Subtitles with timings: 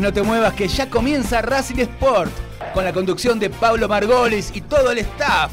[0.00, 2.30] No te muevas, que ya comienza Racing Sport
[2.74, 5.50] con la conducción de Pablo Margolis y todo el staff.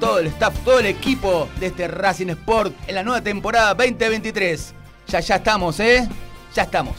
[0.00, 4.74] Todo el staff, todo el equipo de este Racing Sport en la nueva temporada 2023.
[5.08, 6.08] Ya, ya estamos, ¿eh?
[6.54, 6.94] Ya estamos.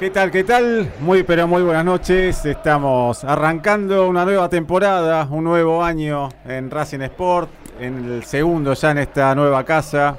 [0.00, 0.30] ¿Qué tal?
[0.30, 0.90] ¿Qué tal?
[1.00, 2.46] Muy pero muy buenas noches.
[2.46, 8.92] Estamos arrancando una nueva temporada, un nuevo año en Racing Sport, en el segundo ya
[8.92, 10.16] en esta nueva casa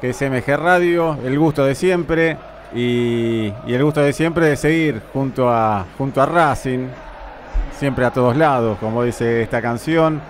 [0.00, 1.18] que es MG Radio.
[1.24, 2.36] El gusto de siempre
[2.72, 6.86] y, y el gusto de siempre de seguir junto a, junto a Racing,
[7.76, 10.20] siempre a todos lados, como dice esta canción,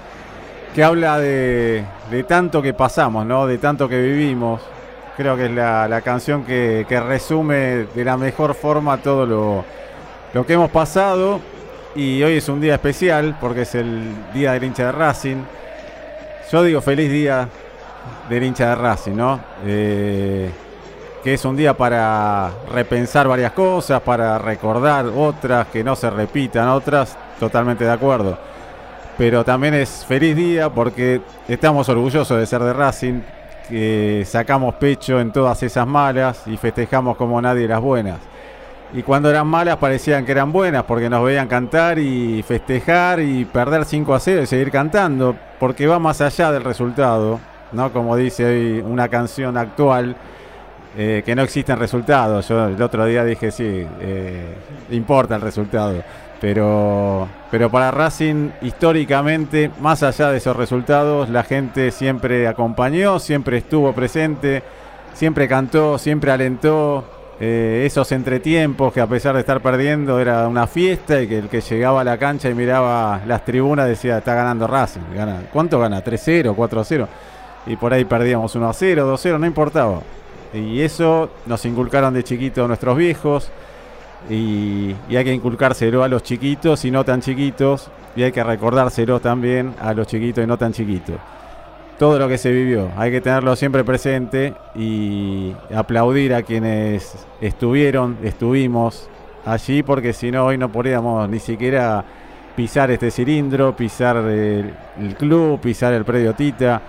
[0.74, 3.46] que habla de, de tanto que pasamos, ¿no?
[3.46, 4.62] De tanto que vivimos,
[5.16, 9.64] Creo que es la, la canción que, que resume de la mejor forma todo lo,
[10.34, 11.40] lo que hemos pasado.
[11.94, 15.42] Y hoy es un día especial porque es el día del hincha de Racing.
[16.52, 17.48] Yo digo feliz día
[18.28, 19.40] del hincha de Racing, ¿no?
[19.64, 20.50] Eh,
[21.24, 26.68] que es un día para repensar varias cosas, para recordar otras, que no se repitan
[26.68, 28.38] otras, totalmente de acuerdo.
[29.16, 33.22] Pero también es feliz día porque estamos orgullosos de ser de Racing,
[33.68, 38.18] que sacamos pecho en todas esas malas y festejamos como nadie las buenas.
[38.92, 43.44] Y cuando eran malas parecían que eran buenas porque nos veían cantar y festejar y
[43.44, 47.40] perder 5 a 0 y seguir cantando, porque va más allá del resultado,
[47.72, 47.92] ¿no?
[47.92, 50.16] Como dice hoy una canción actual,
[50.98, 52.48] eh, que no existen resultados.
[52.48, 54.54] Yo el otro día dije, sí, eh,
[54.92, 56.02] importa el resultado.
[56.40, 63.58] Pero, pero para Racing, históricamente, más allá de esos resultados, la gente siempre acompañó, siempre
[63.58, 64.62] estuvo presente,
[65.14, 67.04] siempre cantó, siempre alentó.
[67.38, 71.48] Eh, esos entretiempos que a pesar de estar perdiendo era una fiesta y que el
[71.50, 75.02] que llegaba a la cancha y miraba las tribunas decía, está ganando Racing.
[75.14, 76.02] Gana, ¿Cuánto gana?
[76.02, 76.54] ¿3-0?
[76.54, 77.06] ¿4-0?
[77.66, 78.72] Y por ahí perdíamos 1-0,
[79.02, 80.00] 2-0, no importaba.
[80.54, 83.50] Y eso nos inculcaron de chiquitos nuestros viejos
[84.30, 89.20] y, hay que inculcárselo a los chiquitos y no tan chiquitos y hay que recordárselo
[89.20, 91.16] también a los chiquitos y no tan chiquitos.
[91.98, 98.18] Todo lo que se vivió, hay que tenerlo siempre presente y aplaudir a quienes estuvieron,
[98.22, 99.08] estuvimos
[99.46, 102.04] allí, porque si no, hoy no podríamos ni siquiera
[102.54, 104.74] pisar este cilindro, pisar el,
[105.18, 106.82] club, pisar el predio Tita.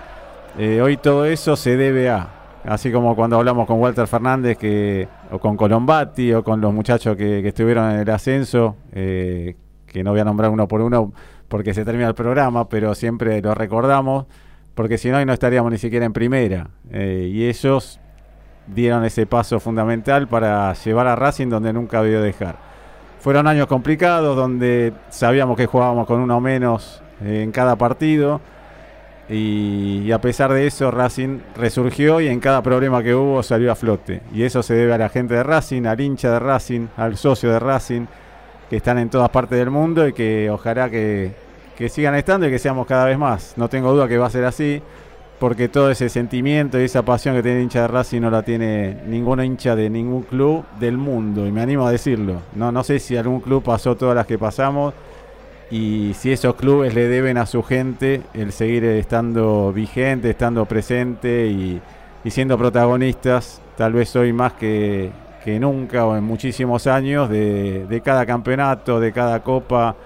[0.58, 2.37] Eh, hoy todo eso se debe a,
[2.68, 7.16] Así como cuando hablamos con Walter Fernández que, o con Colombati o con los muchachos
[7.16, 9.56] que, estuvieron en el ascenso, eh,
[9.86, 11.14] que no voy a nombrar uno por uno
[11.48, 14.26] porque se termina el programa, pero siempre lo recordamos,
[14.74, 16.68] porque si no, no estaríamos ni siquiera en primera.
[16.90, 18.00] Eh, y ellos
[18.66, 22.56] dieron ese paso fundamental para llevar a Racing donde nunca debió dejar.
[23.20, 28.42] Fueron años complicados donde sabíamos que jugábamos con uno menos eh, en cada partido
[29.30, 33.74] y, a pesar de eso, Racing resurgió y en cada problema que hubo salió a
[33.74, 34.22] flote.
[34.32, 37.50] Y eso se debe a la gente de Racing, al hincha de Racing, al socio
[37.50, 38.06] de Racing,
[38.70, 41.32] que están en todas partes del mundo y que ojalá que,
[41.88, 43.52] sigan estando y que seamos cada vez más.
[43.56, 44.80] No tengo duda que va a ser así,
[45.38, 48.42] porque todo ese sentimiento y esa pasión que tiene el hincha de Racing no la
[48.42, 51.46] tiene ningún hincha de ningún club del mundo.
[51.46, 52.40] Y me animo a decirlo.
[52.54, 54.94] No, no sé si algún club pasó todas las que pasamos
[55.70, 61.46] y si esos clubes le deben a su gente el seguir estando vigente, estando presente
[61.46, 61.80] y,
[62.30, 65.10] siendo protagonistas, tal vez hoy más que,
[65.60, 69.96] nunca o en muchísimos años, de, cada campeonato, de cada copa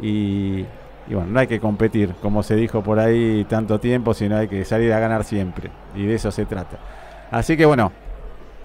[0.00, 0.64] y,
[1.10, 4.64] bueno, no hay que competir, como se dijo por ahí tanto tiempo, sino hay que
[4.64, 6.78] salir a ganar siempre y de eso se trata.
[7.30, 7.92] Así que bueno,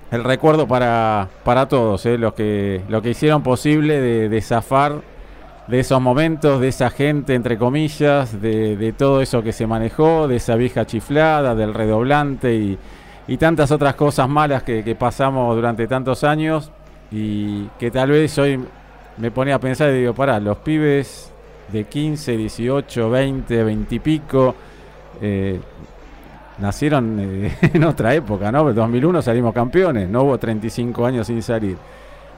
[0.09, 2.17] el recuerdo para, para todos, ¿eh?
[2.17, 5.01] los, que, lo que hicieron posible de, de zafar
[5.71, 10.35] de esos momentos, de esa gente, entre comillas, de, todo eso que se manejó, de
[10.35, 12.77] esa vieja chiflada, del redoblante y,
[13.37, 16.69] tantas otras cosas malas que, pasamos durante tantos años
[17.09, 18.59] y que tal vez hoy
[19.15, 21.31] me ponía a pensar y digo, pará, los pibes
[21.71, 24.55] de 15, 18, 20, 20 y pico,
[26.57, 28.69] nacieron eh, en otra época, ¿no?
[28.69, 31.77] En 2001 salimos campeones, no hubo 35 años sin salir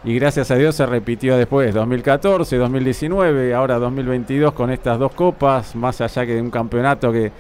[0.06, 5.76] y gracias a Dios se repitió después, 2014, 2019, ahora 2022 con estas dos copas,
[5.78, 7.32] más allá que de un campeonato que,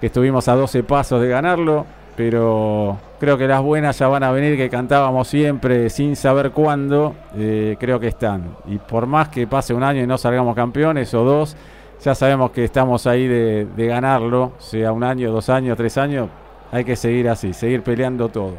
[0.00, 1.84] estuvimos a 12 pasos de ganarlo,
[2.16, 7.14] pero creo que las buenas ya van a venir, que cantábamos siempre sin saber cuándo,
[7.34, 8.56] eh, creo que están.
[8.66, 11.56] Y por más que pase un año y no salgamos campeones o dos,
[12.04, 16.28] ya sabemos que estamos ahí de, de ganarlo, sea un año, dos años, tres años,
[16.70, 18.52] hay que seguir así, seguir peleando todo.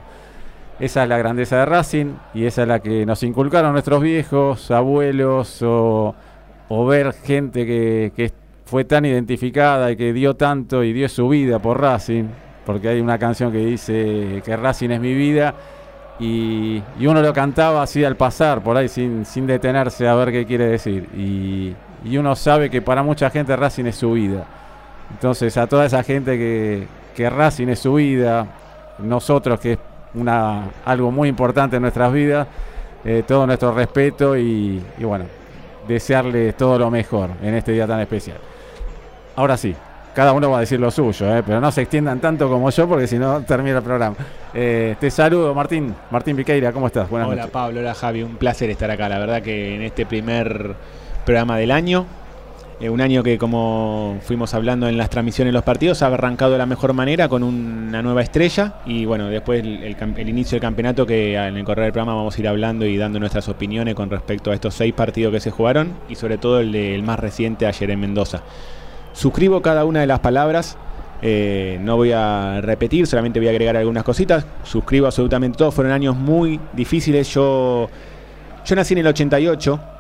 [0.80, 4.70] Esa es la grandeza de Racing y esa es la que nos inculcaron nuestros viejos,
[4.70, 6.14] abuelos o,
[6.88, 8.32] ver gente que,
[8.66, 12.26] fue tan identificada y que dio tanto y dio su vida por Racing,
[12.66, 15.56] porque hay una canción que dice que Racing es mi vida
[16.20, 20.46] y, uno lo cantaba así al pasar, por ahí sin, sin detenerse a ver qué
[20.46, 21.08] quiere decir.
[21.16, 24.46] Y, y, uno sabe que para mucha gente Racing es su vida.
[25.12, 28.46] Entonces a toda esa gente que, que Racing es su vida,
[29.00, 29.80] nosotros que
[30.18, 32.48] una, algo muy importante en nuestras vidas.
[33.06, 35.26] Eh, todo nuestro respeto y, bueno,
[35.88, 38.38] desearles todo lo mejor en este día tan especial.
[39.36, 39.74] Ahora sí,
[40.14, 42.88] cada uno va a decir lo suyo, eh, pero no se extiendan tanto como yo
[42.88, 44.16] porque si no termina el programa.
[44.54, 45.94] Eh, te saludo, Martín.
[46.10, 47.10] Martín Viqueira, ¿cómo estás?
[47.10, 48.24] Buenas hola, Pablo, hola, Javi.
[48.24, 49.08] Un placer estar acá.
[49.08, 50.76] La verdad que en este primer
[51.24, 52.06] programa del año
[52.80, 56.52] eh, un año que, como fuimos hablando en las transmisiones de los partidos, ha arrancado
[56.52, 58.76] de la mejor manera con una nueva estrella.
[58.86, 62.40] Y bueno, después el, inicio del campeonato, que en el correr del programa vamos a
[62.40, 65.94] ir hablando y dando nuestras opiniones con respecto a estos seis partidos que se jugaron
[66.08, 68.44] y sobre todo el, del más reciente ayer en Mendoza.
[69.12, 70.78] Suscribo cada una de las palabras.
[71.24, 74.46] Eh, no voy a repetir, solamente voy a agregar algunas cositas.
[74.62, 75.72] Suscribo absolutamente todo.
[75.72, 77.34] Fueron años muy difíciles.
[77.34, 77.90] Yo,
[78.64, 79.97] yo nací en el 88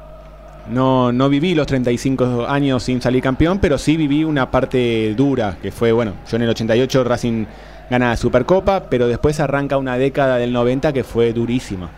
[0.71, 5.57] no, no viví los 35 años sin salir campeón, pero sí viví una parte dura,
[5.61, 7.45] que fue, bueno, yo en el 88 Racing
[7.89, 11.89] gana la Supercopa, pero después arranca una década del 90 que fue durísima.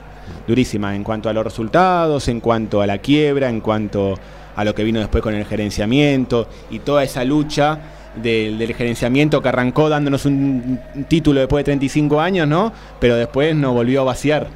[0.47, 4.15] Durísima en cuanto a los resultados, en cuanto a la quiebra, en cuanto
[4.55, 7.79] a lo que vino después con el gerenciamiento y toda esa lucha
[8.15, 12.73] del, del gerenciamiento que arrancó dándonos un, título después de 35 años, ¿no?
[12.99, 14.47] Pero después nos volvió a vaciar.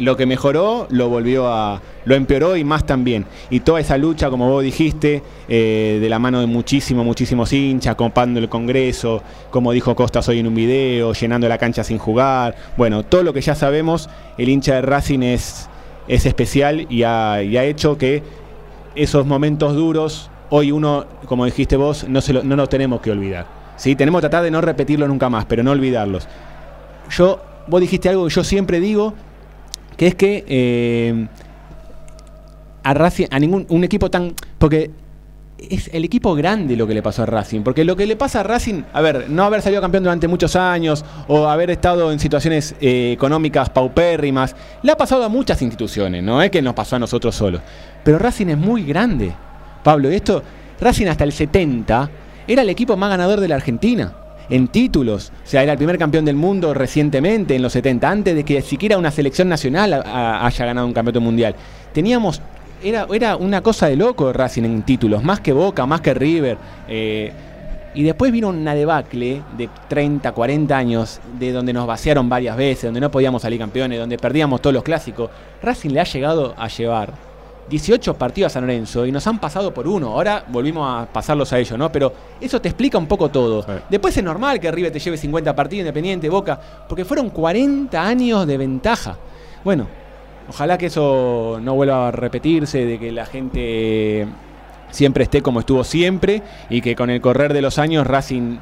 [0.00, 1.80] Lo, que mejoró lo volvió a.
[2.04, 3.26] lo empeoró y más también.
[3.50, 7.94] Y toda esa lucha, como vos dijiste, eh, de la mano de muchísimos, muchísimos hinchas,
[7.94, 12.56] copando el Congreso, como dijo Costas hoy en un video, llenando la cancha sin jugar.
[12.76, 15.68] Bueno, todo lo que ya sabemos, el hincha de Racing es,
[16.08, 18.22] es especial y ha, ha hecho que
[18.94, 23.46] esos momentos duros, hoy uno, como dijiste vos, no, se lo, no tenemos que olvidar.
[23.76, 23.96] ¿sí?
[23.96, 26.28] Tenemos que tratar de no repetirlo nunca más, pero no olvidarlos.
[27.10, 29.14] Yo, vos dijiste algo que yo siempre digo,
[29.96, 31.26] que es que eh,
[32.82, 34.34] a Racing, a ningún un equipo tan.
[34.58, 34.90] Porque
[35.58, 37.62] es el equipo grande lo que le pasó a Racing.
[37.62, 40.56] Porque lo que le pasa a Racing, a ver, no haber salido campeón durante muchos
[40.56, 46.22] años o haber estado en situaciones eh, económicas paupérrimas, le ha pasado a muchas instituciones,
[46.22, 47.60] no es que nos pasó a nosotros solos.
[48.02, 49.32] Pero Racing es muy grande,
[49.82, 50.10] Pablo.
[50.10, 50.42] Y esto,
[50.80, 52.10] Racing hasta el 70
[52.46, 54.12] era el equipo más ganador de la Argentina.
[54.50, 58.34] En títulos, o sea, era el primer campeón del mundo recientemente, en los 70, antes
[58.34, 61.54] de que siquiera una selección nacional haya ganado un campeonato mundial.
[61.92, 62.40] Teníamos
[62.82, 66.58] era, era una cosa de loco Racing en títulos, más que Boca, más que River.
[66.88, 67.32] eh,
[67.94, 72.84] y después vino una debacle de 30, 40 años, de donde nos vaciaron varias veces,
[72.84, 75.30] donde no podíamos salir campeones, donde perdíamos todos los clásicos.
[75.62, 77.12] Racing le ha llegado a llevar
[77.68, 80.08] 18 partidos a San Lorenzo y nos han pasado por uno.
[80.08, 81.90] Ahora volvimos a pasarlos a ellos, ¿no?
[81.90, 83.62] Pero eso te explica un poco todo.
[83.62, 83.72] Sí.
[83.88, 88.46] Después es normal que River te lleve 50 partidos independiente, Boca, porque fueron 40 años
[88.46, 89.16] de ventaja.
[89.64, 89.86] Bueno,
[90.48, 94.26] ojalá que eso no vuelva a repetirse, de que la gente
[94.90, 98.58] siempre esté como estuvo siempre y que con el correr de los años Racing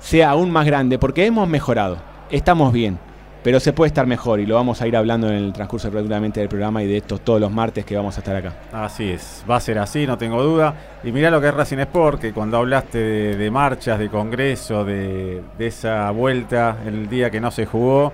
[0.00, 1.98] sea aún más grande, porque hemos mejorado,
[2.30, 2.98] estamos bien,
[3.42, 6.40] pero se puede estar mejor y lo vamos a ir hablando en el transcurso regularmente
[6.40, 8.54] del programa y de estos todos los martes que vamos a estar acá.
[8.72, 10.74] Así es, va a ser así, no tengo duda.
[11.02, 15.42] Y mirá lo que es Racing Sport, que cuando hablaste de, marchas, de congreso, de,
[15.58, 18.12] esa vuelta el día que no se jugó,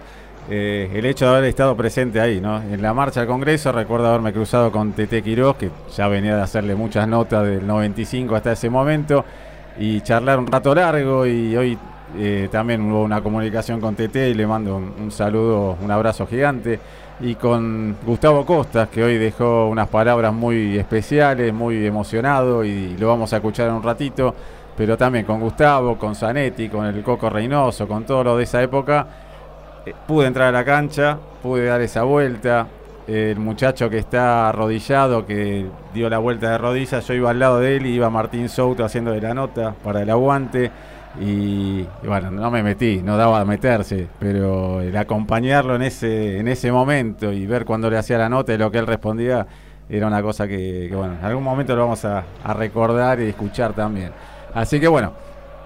[0.48, 2.62] eh, el hecho de haber estado presente ahí, ¿no?
[2.62, 6.42] En la marcha al congreso recuerdo haberme cruzado con Tete Quiroz, que ya venía de
[6.42, 9.24] hacerle muchas notas del 95 hasta ese momento,
[9.78, 11.76] y charlar un rato largo y hoy
[12.18, 16.26] eh, también hubo una comunicación con Tete y le mando un, un saludo, un abrazo
[16.26, 16.78] gigante.
[17.20, 23.08] Y con Gustavo Costas, que hoy dejó unas palabras muy especiales, muy emocionado y lo
[23.08, 24.34] vamos a escuchar en un ratito.
[24.76, 28.62] Pero también con Gustavo, con Zanetti, con el Coco Reynoso, con todo lo de esa
[28.62, 29.06] época,
[29.86, 32.66] eh, pude entrar a la cancha, pude dar esa vuelta.
[33.06, 37.60] El muchacho que está arrodillado, que dio la vuelta de rodillas, yo iba al lado
[37.60, 40.70] de él y iba Martín Souto haciendo de la nota para el aguante.
[41.20, 46.48] Y, bueno, no me metí, no daba a meterse, pero el acompañarlo en ese, en
[46.48, 49.46] ese momento y ver cuando le hacía la nota y lo que él respondía,
[49.88, 53.72] era una cosa que, que, bueno, en algún momento lo vamos a recordar y escuchar
[53.72, 54.10] también.
[54.52, 55.12] Así que bueno,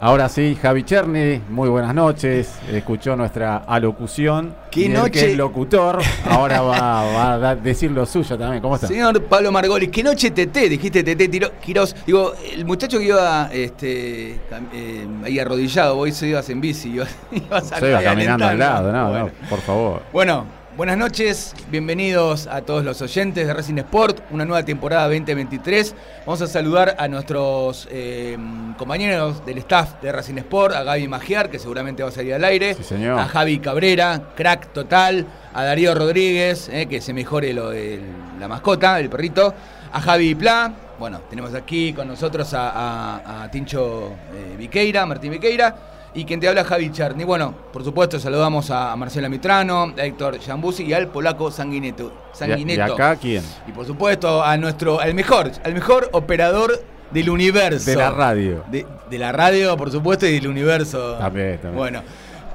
[0.01, 4.55] ahora sí, Javi Cherny, muy buenas noches, escuchó nuestra alocución.
[4.71, 5.11] ¡Qué el noche!
[5.11, 8.63] que es locutor, ahora va, va a decir lo suyo también.
[8.63, 8.87] ¿Cómo está?
[8.87, 10.69] Señor Pablo Margolis, ¿qué noche Tete?
[10.69, 11.29] Dijiste Tete
[11.61, 11.95] Quirós.
[12.07, 14.41] Digo, el muchacho que iba este,
[14.73, 18.93] eh, ahí arrodillado, vos se ibas en bici, ibas, ibas Se iba caminando al lado,
[18.93, 19.25] no, Bueno.
[19.27, 20.03] no, por favor.
[20.13, 25.95] Bueno, buenas noches, bienvenidos a todos los oyentes de Racing Sport, una nueva temporada 2023.
[26.27, 28.37] Vamos a saludar a nuestros eh,
[28.79, 32.45] compañeros del staff de Racing Sport, a Gaby Magiar, que seguramente va a salir al
[32.45, 33.19] aire, Sí, señor.
[33.19, 38.01] a Javi Cabrera, crack total, a Darío Rodríguez, eh, que se mejore lo de
[38.39, 39.53] la mascota, el perrito,
[39.93, 45.33] a Javi Pla, bueno, tenemos aquí con nosotros a, a- a Tincho eh, Viqueira, Martín
[45.33, 45.75] Viqueira,
[46.15, 47.25] y quien te habla Javi Charny.
[47.25, 52.05] Bueno, por supuesto saludamos a Marcela Mitrano, a Héctor Jambusi y al polaco Sanguineto.
[52.05, 52.81] ¿Y, a- Sanguineto.
[52.89, 53.45] y acá quién?
[53.69, 57.91] Y por supuesto a nuestro, al mejor, al mejor operador del universo.
[57.91, 58.65] De la radio.
[58.71, 61.15] De, de la radio, por supuesto, y del universo.
[61.19, 61.75] También, también.
[61.77, 62.03] Bueno,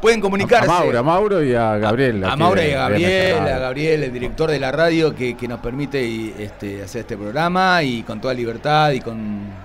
[0.01, 0.69] pueden comunicarse.
[0.69, 2.23] A Mauro, a Mauro y a Gabriel.
[2.23, 3.59] A Mauro y a Gabriel, a.
[3.59, 7.83] Gabriel, el director de la radio que, que nos permite y, este, hacer este programa
[7.83, 9.17] y con toda libertad y con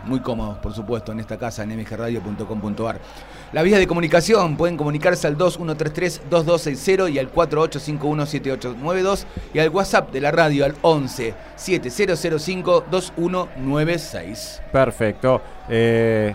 [0.06, 2.98] muy cómodos, por supuesto, en esta casa en mgradio.com.ar.
[3.52, 10.20] La vía de comunicación pueden comunicarse al 2133-2260 y al 48517892 y al WhatsApp de
[10.20, 14.62] la radio al 11 7005 2196.
[14.70, 15.42] Perfecto.
[15.68, 16.32] Eh,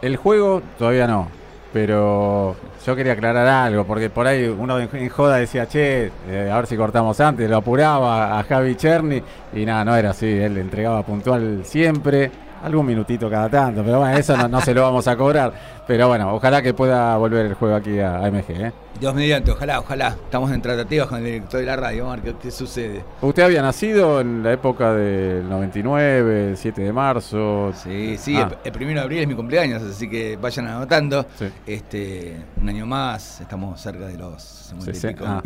[0.00, 1.28] el juego todavía no,
[1.70, 2.56] pero
[2.86, 6.66] yo quería aclarar algo, porque por ahí uno en, joda decía, che, eh, a ver
[6.66, 10.60] si cortamos antes, lo apuraba a Javi Cherny, y nada, no era así, él le
[10.60, 12.30] entregaba puntual siempre,
[12.64, 15.52] algún minutito cada tanto, pero bueno, eso no, no se lo vamos a cobrar.
[15.86, 18.44] Pero bueno, ojalá que pueda volver el juego aquí a, a MG.
[18.50, 18.72] ¿eh?
[18.98, 20.08] Dios mediante, ojalá, ojalá.
[20.24, 23.04] Estamos en tratativas con el director de la radio, ver qué, qué sucede.
[23.20, 27.72] Usted había nacido en la época del 99, el 7 de marzo.
[27.74, 28.48] Sí, sí, Ah.
[28.50, 31.26] el, el primero de abril es mi cumpleaños, así que vayan anotando.
[31.38, 31.46] Sí.
[31.66, 35.08] Este, un año más, estamos cerca de los 50 y Sí, sí.
[35.08, 35.24] pico.
[35.26, 35.42] Ah.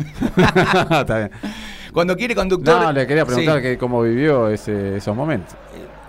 [1.01, 1.31] Está bien.
[1.93, 2.81] Cuando quiere conductor.
[2.81, 5.55] No, le quería preguntar que cómo vivió ese- esos momentos,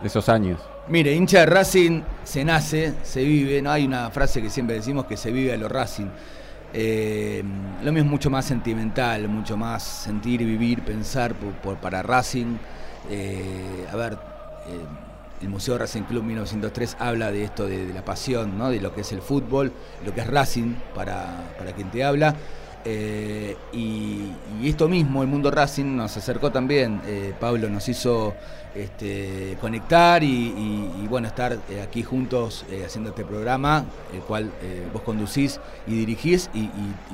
[0.05, 0.61] esos años.
[0.91, 5.07] Mire, hincha de Racing se nace, se vive, no hay una frase que siempre decimos
[5.07, 6.09] que se vive a lo Racing.
[6.75, 7.45] Eh,
[7.85, 12.57] lo mío es mucho más sentimental, mucho más sentir, vivir, pensar por- para Racing.
[13.09, 18.59] Eh, a ver, eh, el Museo Racing Club 1903 habla de esto, de, la pasión,
[18.59, 18.69] ¿no?
[18.69, 19.73] de lo que es el fútbol,
[20.05, 22.35] lo que es Racing para, para quien te habla.
[23.73, 24.33] Y,
[24.65, 27.01] esto mismo, el mundo Racing, nos acercó también.
[27.39, 28.35] Pablo nos hizo
[28.75, 33.85] este, conectar y, bueno, estar eh, aquí juntos eh, haciendo este programa,
[34.15, 36.69] el cual eh, vos conducís y dirigís, y,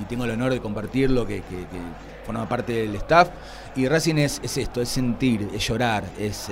[0.08, 1.80] tengo el honor de compartirlo, que, que- que
[2.24, 3.28] forma parte del staff.
[3.74, 6.48] Y Racing es, es esto, es sentir, es llorar, es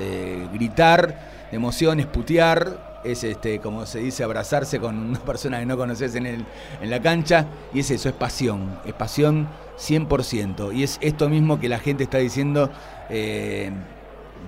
[0.53, 5.67] gritar de emoción, es putear, es este, como se dice, abrazarse con una persona que
[5.67, 6.47] no conoces en, en
[6.91, 10.75] la cancha, y es eso, es pasión, es pasión 100%.
[10.75, 12.71] Y es esto mismo que la gente está diciendo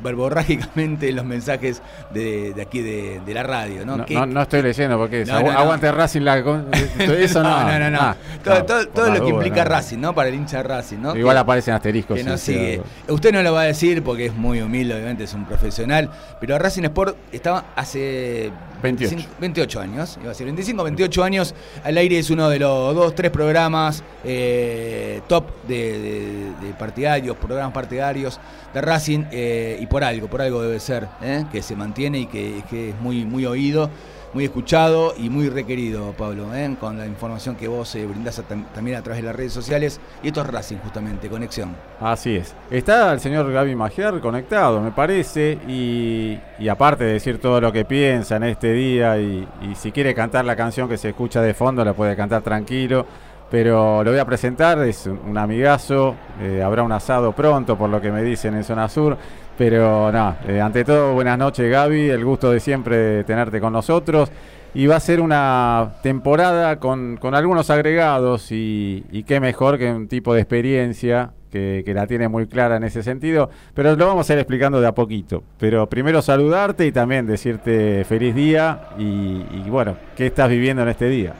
[0.03, 3.85] verborrágicamente en los mensajes de, de aquí de, de la radio.
[3.85, 3.97] ¿no?
[3.97, 6.37] No, no- no estoy leyendo porque No, aguante Racing la
[7.19, 7.63] eso no.
[7.65, 7.99] no, no, no.
[8.01, 9.65] Ah, todo todo- lo que implica.
[9.65, 10.15] Racing, ¿no?
[10.15, 11.17] Para el hincha de Racing, ¿no?
[11.17, 12.17] Igual Que- aparecen asteriscos.
[12.17, 12.73] que sí, no sí, sigue.
[12.75, 13.15] algo.
[13.15, 16.59] Usted no lo va a decir porque es muy humilde, obviamente es un profesional, pero
[16.59, 18.51] Racing Sport estaba hace
[18.83, 19.11] 28.
[19.17, 22.95] 25 28 años, iba a decir 25, 28 años al aire es uno de los
[22.95, 28.39] dos, tres programas eh, top de, de- de partidarios, programas partidarios
[28.75, 31.45] de Racing eh, y por algo, por algo debe ser, ¿eh?
[31.51, 33.91] que se mantiene y que, que es muy, muy oído.
[34.37, 36.77] Muy escuchado y muy requerido, Pablo, ¿eh?
[36.79, 38.43] con la información que vos eh, brindás
[38.75, 39.99] también a través de las redes sociales.
[40.23, 41.75] Y esto es Racing, justamente, conexión.
[42.01, 42.55] Así es.
[42.71, 47.87] Está el señor Gaby Magiar conectado, me parece, y, aparte de decir todo lo que
[47.87, 51.83] piensa en este día, y, si quiere cantar la canción que se escucha de fondo,
[51.83, 53.07] la puede cantar tranquilo,
[53.51, 56.15] pero lo voy a presentar, es un, amigazo,
[56.63, 59.17] habrá un asado pronto, por lo que me dicen en Zona Sur,
[59.57, 64.31] pero nada, eh, ante todo, buenas noches Gaby, el gusto de siempre tenerte con nosotros.
[64.75, 69.91] Y va a ser una temporada con, con algunos agregados y, y qué mejor que
[69.91, 74.07] un tipo de experiencia que, que la tiene muy clara en ese sentido, pero lo
[74.07, 75.43] vamos a ir explicando de a poquito.
[75.59, 80.89] Pero primero saludarte y también decirte feliz día y, y bueno, ¿qué estás viviendo en
[80.89, 81.33] este día?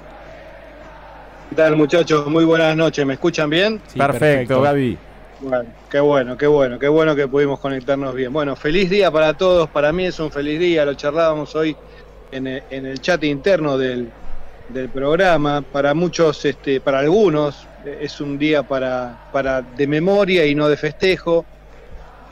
[1.51, 2.27] ¿Qué tal muchachos?
[2.29, 3.81] Muy buenas noches, ¿me escuchan bien?
[3.87, 4.63] Sí, perfecto, perfecto.
[4.63, 4.99] Gaby.
[5.39, 8.33] Bueno, qué bueno, qué bueno, qué bueno que pudimos conectarnos bien.
[8.33, 11.77] Bueno, feliz día para todos, para mí es un feliz día, lo charlábamos hoy
[12.33, 14.11] en el, en el chat interno del,
[14.93, 17.69] programa, para muchos, este, para algunos
[18.01, 21.45] es un día para, para de memoria y no de festejo.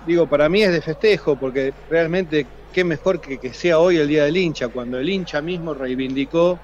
[0.07, 4.09] Digo, para mí es de festejo porque realmente qué mejor que, que sea hoy el
[4.09, 6.59] día del hincha, cuando el hincha mismo reivindicó,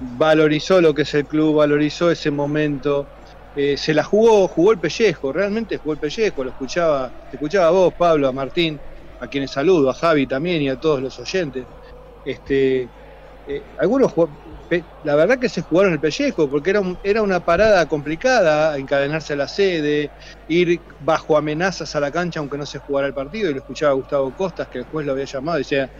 [0.00, 3.06] valorizó lo que es el club, valorizó ese momento,
[3.54, 7.68] eh, se la jugó, jugó el pellejo, realmente jugó el pellejo, lo escuchaba, te escuchaba
[7.68, 8.80] a vos, Pablo, a Martín,
[9.18, 11.66] a quienes saludo, a Javi también y a todos los oyentes.
[12.24, 12.88] Este,
[13.46, 14.12] eh, algunos
[15.02, 19.36] la verdad que se jugaron el pellejo, porque era, era una parada complicada, encadenarse a
[19.36, 20.12] la sede,
[20.46, 23.94] ir bajo amenazas a la cancha aunque no se jugara el partido, y lo escuchaba
[23.94, 25.90] Gustavo Costas, que después lo había llamado, decía,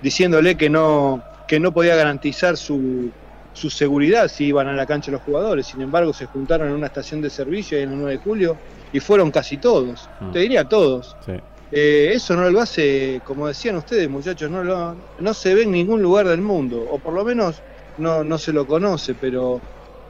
[0.00, 3.12] diciéndole que no, que no podía garantizar su,
[3.52, 5.66] su seguridad si iban a la cancha los jugadores.
[5.66, 8.58] Sin embargo, se juntaron en una estación de servicio en el 9 de julio
[8.92, 10.32] y fueron casi todos, Mm.
[10.32, 11.16] te diría todos.
[11.24, 11.32] Sí.
[11.72, 15.70] Eh, eso no lo hace, como decían ustedes, muchachos, no, lo, no se ve en
[15.70, 17.62] ningún lugar del mundo, o por lo menos
[17.96, 19.60] no, no se lo conoce, pero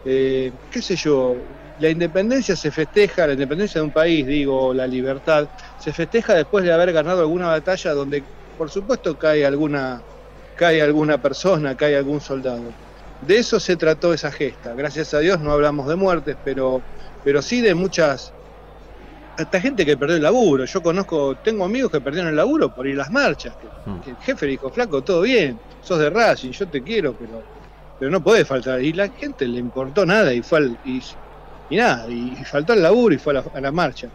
[0.04, 1.36] eh, qué sé yo,
[1.78, 5.48] la independencia se festeja, la independencia de un país, digo, la libertad,
[5.78, 8.24] se festeja después de haber ganado alguna batalla donde,
[8.56, 10.00] por supuesto, cae alguna,
[10.54, 12.72] cae alguna persona, cae algún soldado.
[13.20, 14.74] De eso se trató esa gesta.
[14.74, 16.86] Gracias a Dios no hablamos de muertes, pero,
[17.22, 18.34] pero sí de muchas
[19.36, 20.64] hasta gente que perdió el laburo.
[20.66, 23.56] Yo conozco, tengo amigos que perdieron el laburo por ir a las marchas.
[23.56, 24.00] Que, Mm.
[24.00, 27.48] que el jefe le dijo, flaco, todo bien, sos de Racing, yo te quiero, pero,
[27.96, 28.82] pero no podés faltar.
[28.82, 31.02] Y la gente le importó nada y fue al, y,
[31.68, 34.10] y nada, y, y faltó el laburo y fue a la, a la marcha.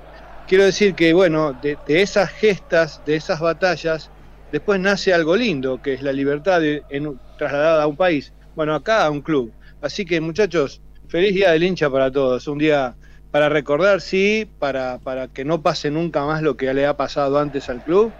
[0.45, 4.11] Quiero decir que, bueno, de, de esas gestas, de esas batallas,
[4.51, 8.33] después nace algo lindo, que es la libertad de- en- trasladada a un país.
[8.55, 9.55] Bueno, acá a un club.
[9.81, 12.47] Así que, muchachos, feliz día del hincha para todos.
[12.47, 12.97] Un día
[13.31, 17.37] para recordar, sí, para, para que no pase nunca más lo que le ha pasado
[17.39, 18.17] antes al club,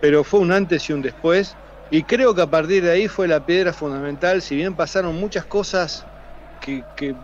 [0.00, 1.58] pero fue un antes y un después
[1.90, 5.46] Y creo que a partir de ahí fue la piedra fundamental, si bien pasaron muchas
[5.46, 6.08] cosas
[6.60, 7.16] que, que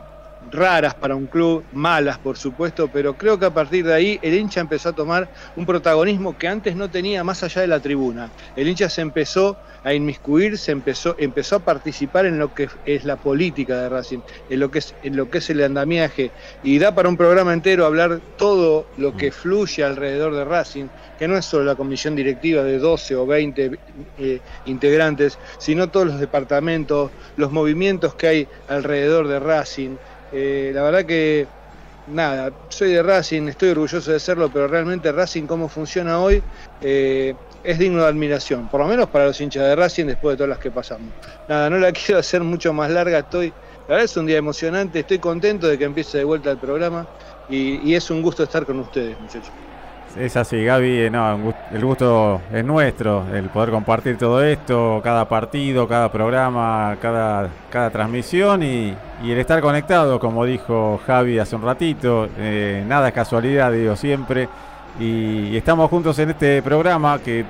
[0.52, 4.34] raras para un club, malas por supuesto, pero creo que a partir de ahí el
[4.34, 8.30] hincha empezó a tomar un protagonismo que antes no tenía más allá de la tribuna.
[8.56, 13.04] El hincha se empezó a inmiscuir, se empezó, empezó a participar en lo que es
[13.04, 16.30] la política de Racing, en lo que es, en lo que es el andamiaje,
[16.62, 20.86] y da para un programa entero hablar todo lo que fluye alrededor de Racing,
[21.18, 23.78] que no es solo la comisión directiva de 12 o 20
[24.18, 29.96] eh, integrantes, sino todos los departamentos, los movimientos que hay alrededor de Racing.
[30.30, 31.48] Eh, la verdad que,
[32.06, 36.44] nada, soy de Racing, estoy orgulloso de serlo, pero realmente Racing, cómo funciona hoy,
[36.80, 40.38] eh, es digno de admiración, por lo menos para los hinchas de Racing después de
[40.38, 41.14] todas las que pasamos.
[41.46, 45.00] Nada, no la quiero hacer mucho más larga, estoy, la verdad es un día emocionante,
[45.00, 47.08] estoy contento de que empiece de vuelta el programa
[47.46, 49.67] y, y es un gusto estar con ustedes, muchachos.
[50.18, 55.28] Es así, Gaby, eh, no, el gusto es nuestro, el poder compartir todo esto, cada
[55.28, 61.62] partido, cada programa, cada, cada transmisión y, el estar conectado, como dijo Javi hace un
[61.62, 64.48] ratito, eh, nada es casualidad, digo siempre,
[64.98, 67.44] y, y estamos juntos en este programa que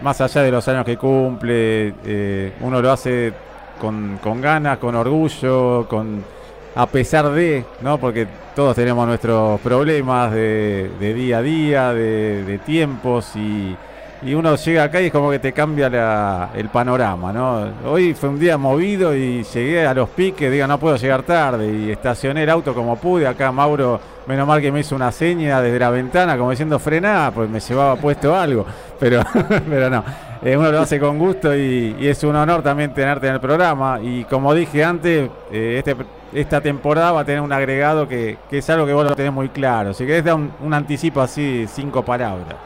[0.00, 3.32] más allá de los años que cumple, eh, uno lo hace
[3.80, 6.24] con, con ganas, con orgullo, con
[6.74, 7.98] a pesar de, ¿no?
[7.98, 13.76] Porque todos tenemos nuestros problemas de, día a día, de, tiempos y,
[14.34, 17.66] uno llega acá y es como que te cambia el panorama, ¿no?
[17.84, 21.66] Hoy fue un día movido y llegué a los piques, digo, no puedo llegar tarde
[21.68, 23.26] y estacioné el auto como pude.
[23.26, 27.32] Acá Mauro, menos mal que me hizo una seña desde la ventana como diciendo frená,
[27.34, 28.64] pues me llevaba puesto algo,
[29.00, 29.24] pero,
[29.68, 30.04] pero no.
[30.44, 33.40] Eh, uno lo hace con gusto y, y es un honor también tenerte en el
[33.40, 34.00] programa.
[34.02, 35.96] Y como dije antes, eh, este,
[36.32, 39.32] esta temporada va a tener un agregado que, que es algo que vos lo tenés
[39.32, 39.94] muy claro.
[39.94, 42.56] Si querés dar un, un anticipo así, cinco palabras.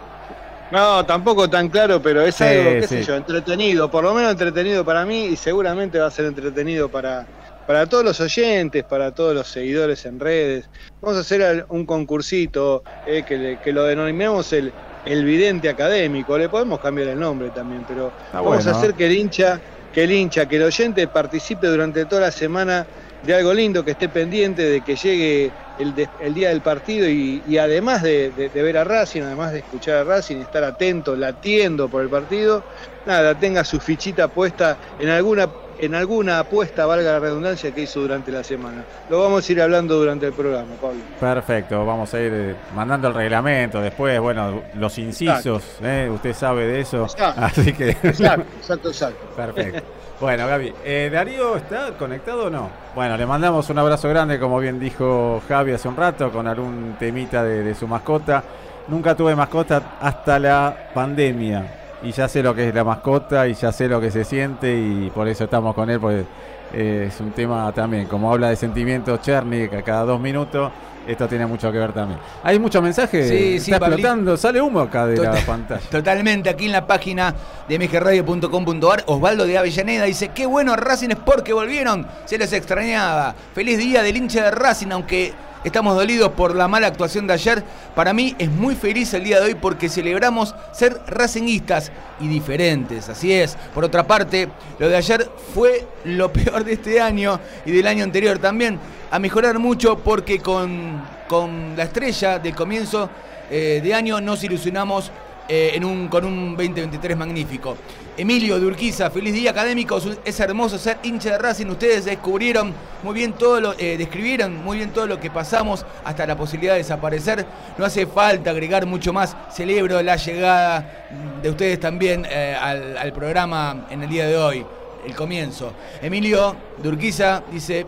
[0.71, 2.97] No, tampoco tan claro, pero es Sí, algo, qué sí.
[2.97, 6.89] sé yo, entretenido, por lo menos entretenido para mí y seguramente va a ser entretenido
[6.89, 7.25] para,
[7.67, 10.69] para todos los oyentes, para todos los seguidores en redes.
[11.01, 14.73] Vamos a hacer un concursito eh, que, que lo denominemos el,
[15.07, 18.71] el vidente académico, le podemos cambiar el nombre también, pero Está vamos bueno.
[18.71, 22.33] a hacer que el hincha, que el hincha, que el oyente participe durante toda la
[22.33, 22.88] semana
[23.23, 27.09] de algo lindo, que esté pendiente de que llegue el, de- el día del partido
[27.09, 30.64] y, y además de, de- de ver a Racing, además de escuchar a Racing, estar
[30.64, 32.66] atento, latiendo por el partido,
[33.05, 38.01] nada, tenga su fichita puesta en alguna, en alguna apuesta, valga la redundancia, que hizo
[38.01, 38.85] durante la semana.
[39.09, 41.01] Lo vamos a ir hablando durante el programa, Pablo.
[41.21, 46.11] Perfecto, vamos a ir eh, mandando el reglamento después, bueno, los incisos, ¿eh?
[46.12, 47.41] usted sabe de eso, Exacto.
[47.45, 49.27] así que Exacto, exacto, exacto.
[49.37, 49.83] perfecto.
[50.19, 52.71] Bueno, Gaby, eh, ¿Darío está conectado o no?
[52.95, 56.97] Bueno, le mandamos un abrazo grande, como bien dijo Javi hace un rato, con algún
[56.99, 58.43] temita de, de su mascota.
[58.89, 63.55] Nunca tuve mascota hasta la pandemia y ya sé lo que es la mascota y
[63.55, 66.25] ya sé lo que se siente y por eso estamos con él, porque
[66.73, 70.71] eh, es un tema también, como habla de sentimientos Cherny, a cada dos minutos,
[71.07, 72.19] esto tiene mucho que ver también.
[72.43, 75.89] Hay muchos mensajes, Sí, está explotando, sale humo acá de la pantalla.
[75.91, 77.35] Totalmente, aquí en la página
[77.69, 83.35] de mgradio.com.ar, Osvaldo de Avellaneda dice, qué bueno Racing Sport que volvieron, se les extrañaba.
[83.55, 85.33] Feliz día del hincha de Racing, aunque
[85.67, 87.65] estamos dolidos por la mala actuación de ayer.
[87.97, 93.09] Para mí es muy feliz el día de hoy porque celebramos ser racinguistas y diferentes,
[93.09, 93.59] así es.
[93.75, 94.49] Por otra parte,
[94.79, 98.79] lo de ayer fue lo peor de este año y del año anterior también.
[99.11, 103.11] A mejorar mucho porque con, con la estrella del comienzo
[103.51, 105.11] eh, de año nos ilusionamos
[105.49, 107.77] eh, en un, con un 2023 magnífico.
[108.17, 113.15] Emilio de Urquiza, feliz día académicos, es hermoso ser hincha de Racing, ustedes descubrieron muy
[113.15, 116.79] bien todo lo, eh, describieron muy bien todo lo que pasamos hasta la posibilidad de
[116.79, 121.07] desaparecer, no hace falta agregar mucho más, celebro la llegada
[121.43, 124.67] de ustedes también eh, al, al programa en el día de hoy,
[125.07, 125.75] el comienzo.
[126.01, 127.87] Emilio de Urquiza dice,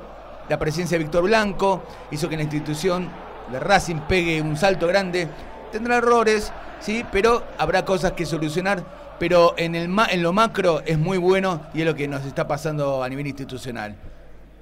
[0.49, 3.09] la presencia de Víctor Blanco hizo que la institución
[3.51, 5.29] de Racing pegue un salto grande.
[5.72, 8.83] Tendrá errores, sí, pero habrá cosas que solucionar.
[9.18, 12.24] Pero en, el ma- en lo macro es muy bueno y es lo que nos
[12.24, 13.96] está pasando a nivel institucional.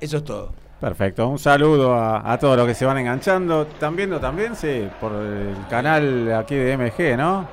[0.00, 0.52] Eso es todo.
[0.80, 3.62] Perfecto, un saludo a, a todos los que se van enganchando.
[3.62, 4.54] ¿Están viendo también?
[4.56, 7.46] Sí, por el canal aquí de MG, ¿no?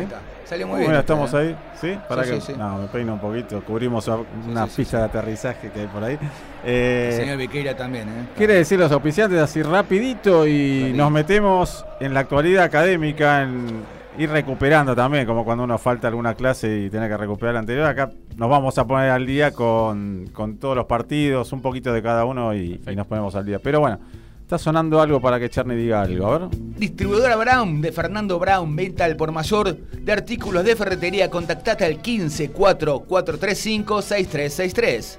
[0.00, 0.08] ¿Sí?
[0.44, 1.00] Salió muy bueno, bien.
[1.00, 1.48] estamos esto, ¿eh?
[1.48, 1.56] ahí.
[1.80, 1.98] ¿Sí?
[2.08, 2.40] Para Sí, que.
[2.40, 2.52] sí.
[2.58, 3.62] No, me peino un poquito.
[3.62, 4.06] Cubrimos
[4.48, 6.18] una pista de aterrizaje que hay por ahí.
[6.64, 8.26] El Eh, señor Bequeira también, ¿eh?
[8.36, 10.96] Quiere decir los auspiciantes así rapidito y Rapidito.
[10.98, 13.82] nos metemos en la actualidad académica, en
[14.18, 17.86] ir recuperando también, como cuando uno falta alguna clase y tiene que recuperar la anterior.
[17.86, 22.02] Acá nos vamos a poner al día con, con todos los partidos, un poquito de
[22.02, 23.58] cada uno y, y nos ponemos al día.
[23.60, 23.98] Pero bueno,
[24.44, 26.48] Está sonando algo para que Charney diga algo, a ver.
[26.76, 31.30] Distribuidora Brown de Fernando Brown, venta al por mayor de artículos de ferretería.
[31.30, 35.18] Contactate al 15 4435 6363.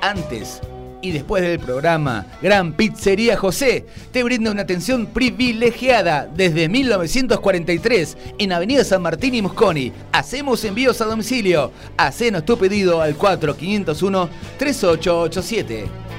[0.00, 0.60] Antes
[1.02, 8.52] y después del programa, Gran Pizzería José te brinda una atención privilegiada desde 1943 en
[8.52, 9.92] Avenida San Martín y Mosconi.
[10.12, 11.72] Hacemos envíos a domicilio.
[11.96, 16.10] Hacenos tu pedido al 4501 3887.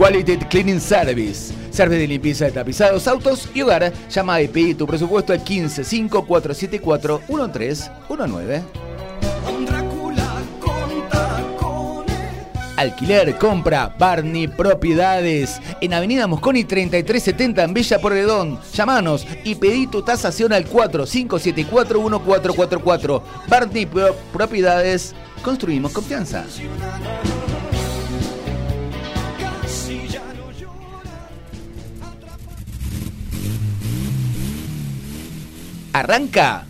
[0.00, 1.52] Quality Cleaning Service.
[1.70, 3.92] Service de limpieza de tapizados, autos y hogar.
[4.08, 8.62] Llama y pedí tu presupuesto al 15 5474 1319.
[12.78, 15.60] Alquiler, compra, Barney Propiedades.
[15.82, 18.58] En Avenida Mosconi 3370 en Villa Porredón.
[18.72, 23.22] Llámanos y pedí tu tasación al 45741444.
[23.48, 25.14] Barney Pro- Propiedades.
[25.42, 26.46] Construimos confianza.
[35.92, 36.66] Arranca.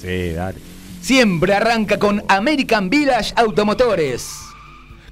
[0.00, 0.58] Sí, dale.
[1.00, 4.28] Siempre arranca con American Village Automotores.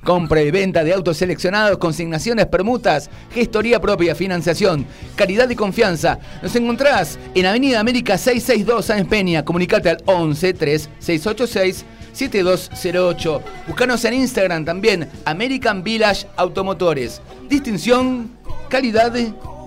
[0.04, 6.18] Compra y venta de autos seleccionados, consignaciones, permutas, gestoría propia, financiación, calidad y confianza.
[6.42, 9.44] Nos encontrás en Avenida América 662 Sáenz Peña.
[9.44, 13.42] Comunicate al 11 3 686 7208.
[13.66, 17.20] Buscanos en Instagram también, American Village Automotores.
[17.48, 18.30] Distinción,
[18.68, 19.12] calidad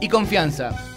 [0.02, 0.92] y confianza.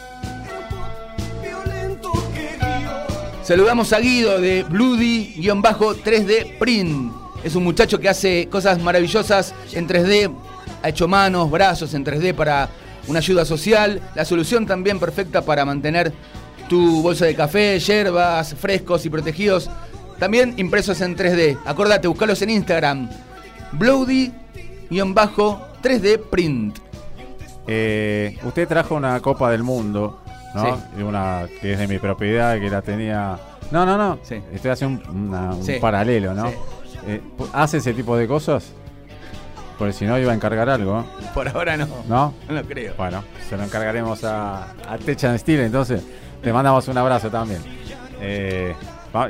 [3.46, 7.12] Saludamos a Guido de Bloody-3D Print.
[7.44, 10.34] Es un muchacho que hace cosas maravillosas en 3D.
[10.82, 12.68] Ha hecho manos, brazos en 3D para
[13.06, 14.02] una ayuda social.
[14.16, 16.12] La solución también perfecta para mantener
[16.68, 19.70] tu bolsa de café, hierbas, frescos y protegidos.
[20.18, 21.56] También impresos en 3D.
[21.66, 23.08] Acordate, buscalos en Instagram.
[23.78, 26.78] Bloody-3D Print.
[27.68, 30.18] Eh, usted trajo una Copa del Mundo,
[30.56, 30.76] ¿no?
[30.96, 31.02] Sí.
[31.02, 33.38] Una que es de mi propiedad, que la tenía...
[33.70, 34.18] No, no, no.
[34.22, 34.42] Sí.
[34.52, 35.78] Estoy haciendo un, una- un Sí.
[35.80, 36.48] paralelo, ¿no?
[36.48, 36.54] Sí.
[37.06, 37.20] Eh,
[37.52, 38.72] ¿Hace ese tipo de cosas?
[39.78, 41.86] Porque si no iba a encargar algo, Por ahora no.
[42.08, 42.32] ¿no?
[42.48, 42.94] No lo creo.
[42.96, 46.02] Bueno, se lo encargaremos a, a Techan Steel, entonces
[46.42, 47.60] le mandamos un abrazo también.
[48.20, 48.74] Eh,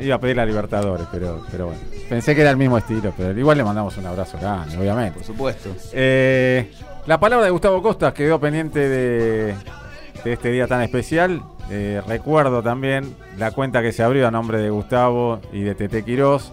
[0.01, 1.81] iba a pedir la Libertadores, pero, pero bueno.
[2.09, 5.15] Pensé que era el mismo estilo, pero igual le mandamos un abrazo grande, obviamente.
[5.19, 5.71] Por supuesto.
[5.93, 6.71] Eh,
[7.07, 9.55] la palabra de Gustavo Costas quedó pendiente de,
[10.27, 11.43] de este día tan especial.
[11.71, 16.03] Eh, recuerdo también la cuenta que se abrió a nombre de Gustavo y de Tete
[16.03, 16.53] Quirós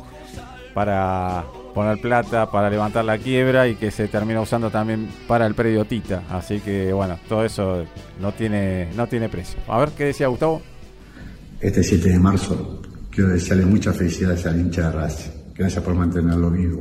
[0.75, 5.55] para poner plata, para levantar la quiebra y que se termina usando también para el
[5.55, 6.21] predio Tita.
[6.29, 7.85] Así que bueno, todo eso
[8.21, 9.59] no tiene, no tiene precio.
[9.67, 10.61] A ver qué decía Gustavo.
[11.59, 15.31] Este 7 de marzo quiero desearle muchas felicidades al hincha de Racing.
[15.55, 16.79] Gracias por mantenerlo vivo.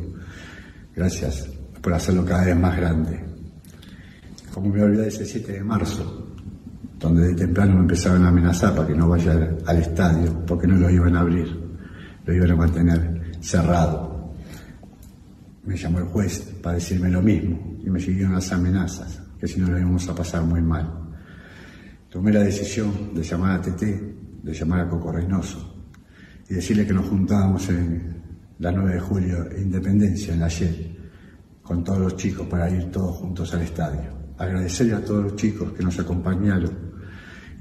[0.94, 1.48] Gracias
[1.80, 3.18] por hacerlo cada vez más grande.
[4.52, 6.31] Como me olvidé ese 7 de marzo,
[7.02, 9.32] donde de temprano me empezaban a amenazar para que no vaya
[9.66, 11.48] al- estadio, porque no lo iban a abrir,
[12.24, 14.32] lo iban a mantener cerrado.
[15.64, 19.60] Me llamó el juez para decirme lo mismo y me siguieron las amenazas, que si
[19.60, 21.00] no lo íbamos a pasar muy mal.
[22.08, 25.84] Tomé la decisión de llamar a Tete, de llamar a Coco Reynoso
[26.48, 28.22] y decirle que nos juntábamos en
[28.60, 30.96] la 9 de julio, en Independencia, en la Shell,
[31.62, 34.10] con todos los chicos para ir todos juntos al estadio.
[34.38, 36.91] Agradecerle a todos los chicos que nos acompañaron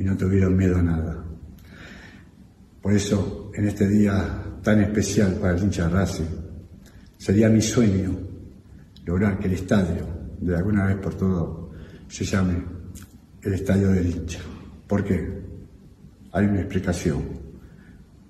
[0.01, 1.23] y no tuvieron miedo a nada.
[2.81, 6.25] Por eso, en este día tan especial para el hincha Racing,
[7.19, 8.17] sería mi sueño
[9.05, 10.07] lograr que el estadio,
[10.39, 11.71] de alguna vez por todo,
[12.07, 12.63] se llame
[13.43, 14.39] el estadio del hincha.
[14.87, 15.39] ¿Por qué?
[16.31, 17.21] Hay una explicación.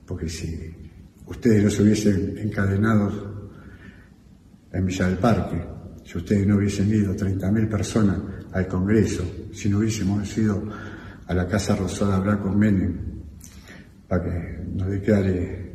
[0.05, 0.75] Porque si
[1.25, 3.49] ustedes no se hubiesen encadenado
[4.73, 5.63] en Villa del Parque,
[6.03, 8.19] si ustedes no hubiesen ido 30.000 personas
[8.51, 10.90] al Congreso, si no hubiésemos ido
[11.31, 12.93] a la Casa Rosada a hablar con Menem
[14.05, 15.71] para que nos declare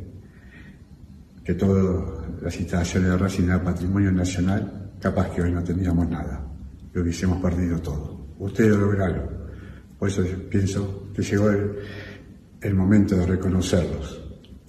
[1.43, 6.45] que todas las instalaciones de Racing eran patrimonio nacional, capaz que hoy no tendríamos nada,
[6.93, 8.27] y hubiésemos perdido todo.
[8.37, 9.29] Ustedes lo lograron.
[9.97, 11.71] Por eso pienso que llegó el,
[12.61, 14.21] el momento de reconocerlos.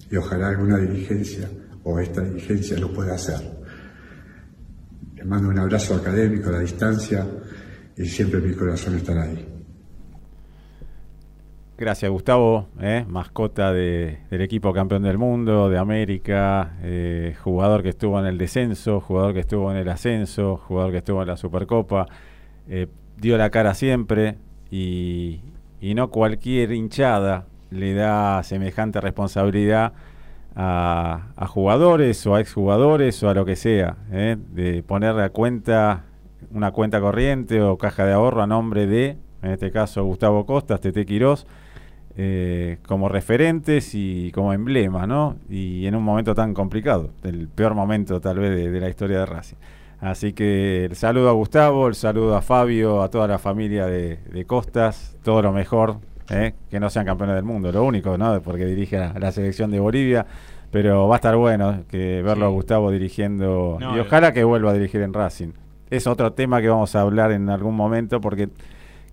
[0.09, 1.47] Y ojalá alguna dirigencia
[1.83, 3.41] o esta dirigencia lo pueda hacer.
[5.15, 7.27] Les mando un abrazo académico a la distancia
[7.95, 9.58] y siempre mi corazón estará ahí.
[11.79, 17.87] Gracias, Gustavo, eh, mascota de- del equipo campeón del mundo, de América, eh, jugador que
[17.87, 21.37] estuvo en el descenso, jugador que estuvo en el ascenso, jugador que estuvo en la
[21.37, 22.07] Supercopa,
[22.67, 24.35] eh, dio la cara siempre
[24.69, 25.39] y,
[25.81, 29.93] no cualquier hinchada le da semejante responsabilidad
[30.57, 34.35] a, jugadores o a exjugadores o a lo que sea, ¿eh?
[34.51, 36.03] de ponerle a cuenta
[36.51, 40.81] una cuenta corriente o caja de ahorro a nombre de, en este caso, Gustavo Costas,
[40.81, 41.47] Tete Quirós,
[42.21, 45.37] eh, como referentes y como emblemas, ¿no?
[45.49, 49.19] Y en un momento tan complicado, el peor momento tal vez de, de la historia
[49.19, 49.55] de Racing.
[50.01, 54.17] Así que el saludo a Gustavo, el saludo a Fabio, a toda la familia de,
[54.17, 56.55] de Costas, todo lo mejor, ¿eh?
[56.69, 58.41] que no sean campeones del mundo, lo único, ¿no?
[58.41, 60.25] Porque dirige a la selección de Bolivia,
[60.71, 62.49] pero va a estar bueno que verlo a.
[62.49, 64.01] Gustavo dirigiendo No, y eh.
[64.01, 65.53] ojalá que vuelva a dirigir en Racing.
[65.89, 68.49] Es otro tema que vamos a hablar en algún momento porque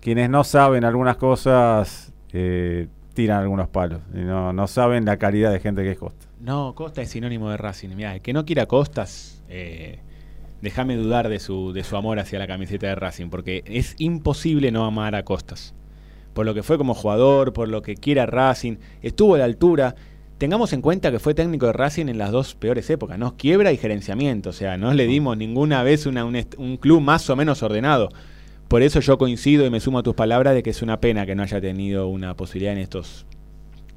[0.01, 2.87] quienes no saben algunas cosas eh,
[3.17, 6.27] tiran algunos palos y no, no saben la calidad de gente que es Costa.
[6.39, 7.89] No, Costa es sinónimo de Racing.
[7.95, 10.01] Mirá, el que no quiera Costas, eh,
[10.61, 14.69] déjame dudar de su, de su amor hacia la camiseta de Racing, porque es imposible
[14.71, 15.73] no amar a Costas.
[16.35, 19.95] Por lo que fue como jugador, por lo que quiera Racing, estuvo a la altura.
[20.37, 23.35] Tengamos en cuenta que fue técnico de Racing en las dos peores épocas, ¿no?
[23.35, 27.63] Quiebra y gerenciamiento, o sea, no le dimos ninguna vez un club más o menos
[27.63, 28.09] ordenado.
[28.67, 31.25] Por eso yo coincido y me sumo a tus palabras de que es una pena
[31.25, 33.25] que no haya tenido una posibilidad en estos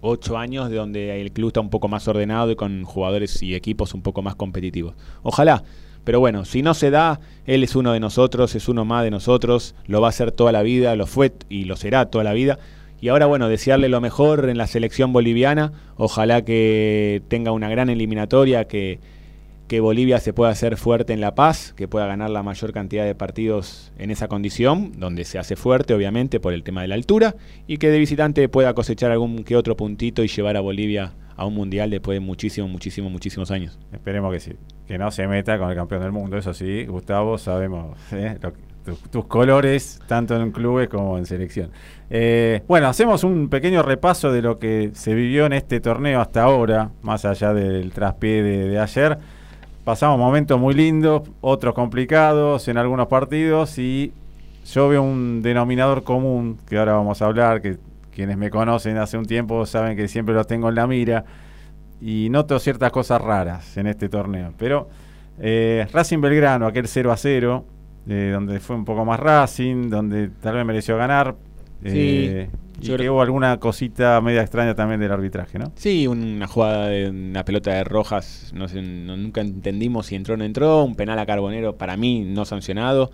[0.01, 3.55] ocho años de donde el club está un poco más ordenado y con jugadores y
[3.55, 4.95] equipos un poco más competitivos.
[5.23, 5.65] Ojalá.
[6.05, 9.11] Pero bueno, si no se da, él es uno de nosotros, es uno más de
[9.11, 12.33] nosotros, lo va a hacer toda la vida, lo fue y lo será toda la
[12.33, 12.59] vida.
[13.03, 15.73] Y ahora, bueno, desearle lo mejor en la selección boliviana.
[15.97, 18.99] Ojalá que tenga una gran eliminatoria, que,
[19.71, 23.05] que Bolivia se pueda hacer fuerte en La Paz, que pueda ganar la mayor cantidad
[23.05, 26.97] de partidos en esa condición, donde se hace fuerte, obviamente, por el tema de la
[26.97, 27.37] altura,
[27.69, 31.47] y que de visitante pueda cosechar algún que otro puntito y llevar a Bolivia a
[31.47, 33.79] un mundial después de muchísimos, muchísimos, muchísimos años.
[33.93, 34.55] Esperemos que sí.
[34.89, 38.41] Que no se meta con el campeón del mundo, eso sí, Gustavo, sabemos ¿eh?
[39.13, 41.71] tus, colores, tanto en clubes como en selección.
[42.11, 46.43] Eh, bueno, hacemos un pequeño repaso de lo que se vivió en este torneo hasta
[46.43, 49.39] ahora, más allá del traspié de ayer.
[49.90, 54.12] Pasamos momentos muy lindos, otros complicados en algunos partidos y
[54.64, 57.76] yo veo un denominador común que ahora vamos a hablar, que
[58.14, 61.24] quienes me conocen hace un tiempo saben que siempre los tengo en la mira
[62.00, 64.53] y noto ciertas cosas raras en este torneo.
[64.57, 64.88] Pero
[65.40, 67.64] eh, Racing Belgrano, aquel 0 a 0,
[68.07, 71.35] eh, donde fue un poco más Racing, donde tal vez mereció ganar.
[71.83, 72.48] eh,
[72.81, 75.73] y yo que creo- hubo alguna cosita media extraña también del arbitraje, ¿no?
[75.77, 80.35] Sí, una jugada de una pelota de Rojas, no sé, no- nunca entendimos si entró
[80.35, 83.11] o no entró, un penal a Carbonero para mí no sancionado,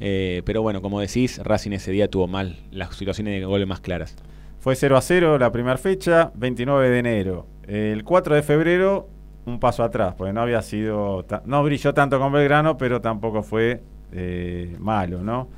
[0.00, 3.80] eh, pero bueno, como decís, Racing ese día tuvo mal las situaciones de goles más
[3.80, 4.14] claras.
[4.58, 7.46] Fue 0 a 0 la primera fecha, 29 de enero.
[7.66, 9.08] El 4 de febrero,
[9.46, 11.24] un paso atrás, porque no había sido.
[11.44, 13.80] No brilló tanto con Belgrano, pero tampoco fue
[14.12, 15.48] eh, malo, ¿no?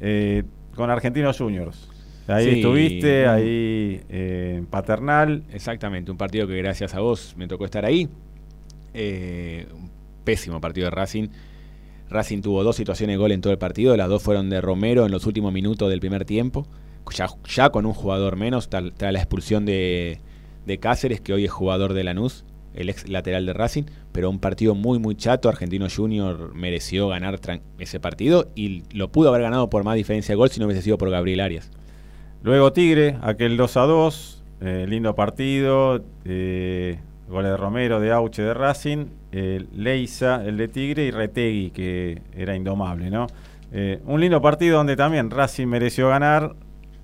[0.00, 0.42] Eh,
[0.74, 1.88] con Argentinos Juniors.
[2.30, 2.50] Ahí Sí.
[2.60, 5.42] estuviste, ahí eh, Paternal.
[5.52, 8.08] Exactamente, un partido que gracias a vos me tocó estar ahí.
[8.94, 9.90] Eh, un
[10.24, 11.28] pésimo partido de Racing.
[12.08, 15.06] Racing tuvo dos situaciones de gol en todo el partido, las dos fueron de Romero
[15.06, 16.66] en los últimos minutos del primer tiempo,
[17.14, 20.18] ya, ya con un jugador menos, tras la expulsión de,
[20.66, 24.40] de Cáceres, que hoy es jugador de Lanús, el ex lateral de Racing, pero un
[24.40, 27.38] partido muy muy chato, Argentino Junior mereció ganar
[27.78, 30.82] ese partido y lo pudo haber ganado por más diferencia de gol si no hubiese
[30.82, 31.70] sido por Gabriel Arias.
[32.42, 34.42] Luego Tigre, aquel 2 a 2.
[34.62, 36.02] eh, lindo partido.
[36.24, 36.98] eh,
[37.28, 39.06] goles de Romero, de Auche, de Racing.
[39.32, 41.04] eh, Leiza, el de Tigre.
[41.06, 43.26] Y Retegui, que era indomable, ¿no?
[43.72, 46.54] Eh, un lindo partido donde también Racing mereció ganar.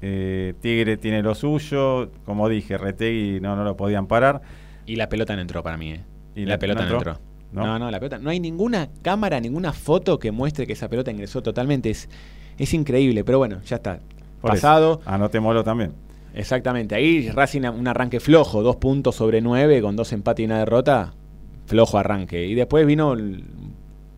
[0.02, 2.10] eh, Tigre tiene lo suyo.
[2.24, 4.42] Como dije, Retegui no, no lo podían parar.
[4.86, 6.00] Y la pelota no entró para mí, ¿eh?
[6.34, 7.12] ¿Y la, la- pelota no no entró?
[7.12, 7.26] entró.
[7.52, 7.64] ¿No?
[7.66, 7.78] ¿No?
[7.78, 8.18] no, la pelota.
[8.18, 11.88] No hay ninguna cámara, ninguna foto que muestre que esa pelota ingresó totalmente.
[11.90, 12.08] Es,
[12.58, 14.00] es increíble, pero bueno, ya está.
[14.40, 15.00] Por eso, Pasado.
[15.06, 15.92] Anotémoslo también.
[16.34, 16.94] Exactamente.
[16.94, 21.14] Ahí Racing un arranque flojo, dos puntos sobre nueve, con dos empates y una derrota.
[21.66, 22.44] Flojo arranque.
[22.46, 23.44] Y después vino el-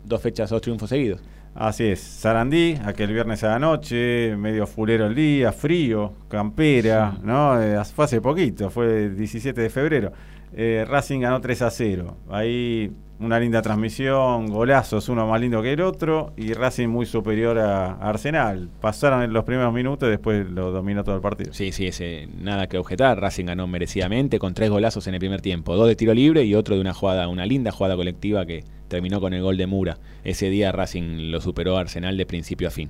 [0.03, 1.21] dos fechas, dos triunfos seguidos.
[1.55, 7.59] Así es, Sarandí, aquel viernes a la noche, medio fulero el día, frío, campera, ¿no?
[7.61, 10.11] Eh, fue hace poquito, fue el 17 de febrero.
[10.53, 12.15] Eh, Racing ganó 3 a 0.
[12.29, 17.59] Ahí una linda transmisión, golazos, uno más lindo que el otro, y Racing muy superior
[17.59, 18.69] a, Arsenal.
[18.79, 21.53] Pasaron los primeros minutos y después lo dominó todo el partido.
[21.53, 23.19] Sí, sí, ese, nada que objetar.
[23.19, 25.75] Racing ganó merecidamente con tres golazos en el primer tiempo.
[25.75, 29.19] Dos de tiro libre y otro de una jugada, una linda jugada colectiva que terminó
[29.19, 29.97] con el gol de Mura.
[30.23, 32.89] Ese día Racing lo superó a Arsenal de principio a fin.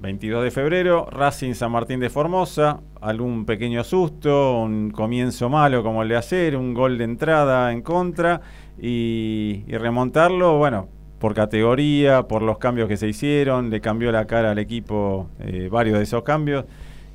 [0.00, 6.02] 22 de febrero, Racing San Martín de Formosa, algún pequeño susto, un comienzo malo como
[6.02, 8.40] el de ayer, un gol de entrada en contra
[8.80, 10.88] y, remontarlo, bueno,
[11.18, 15.68] por categoría, por los cambios que se hicieron, le cambió la cara al equipo eh,
[15.70, 16.64] varios de esos cambios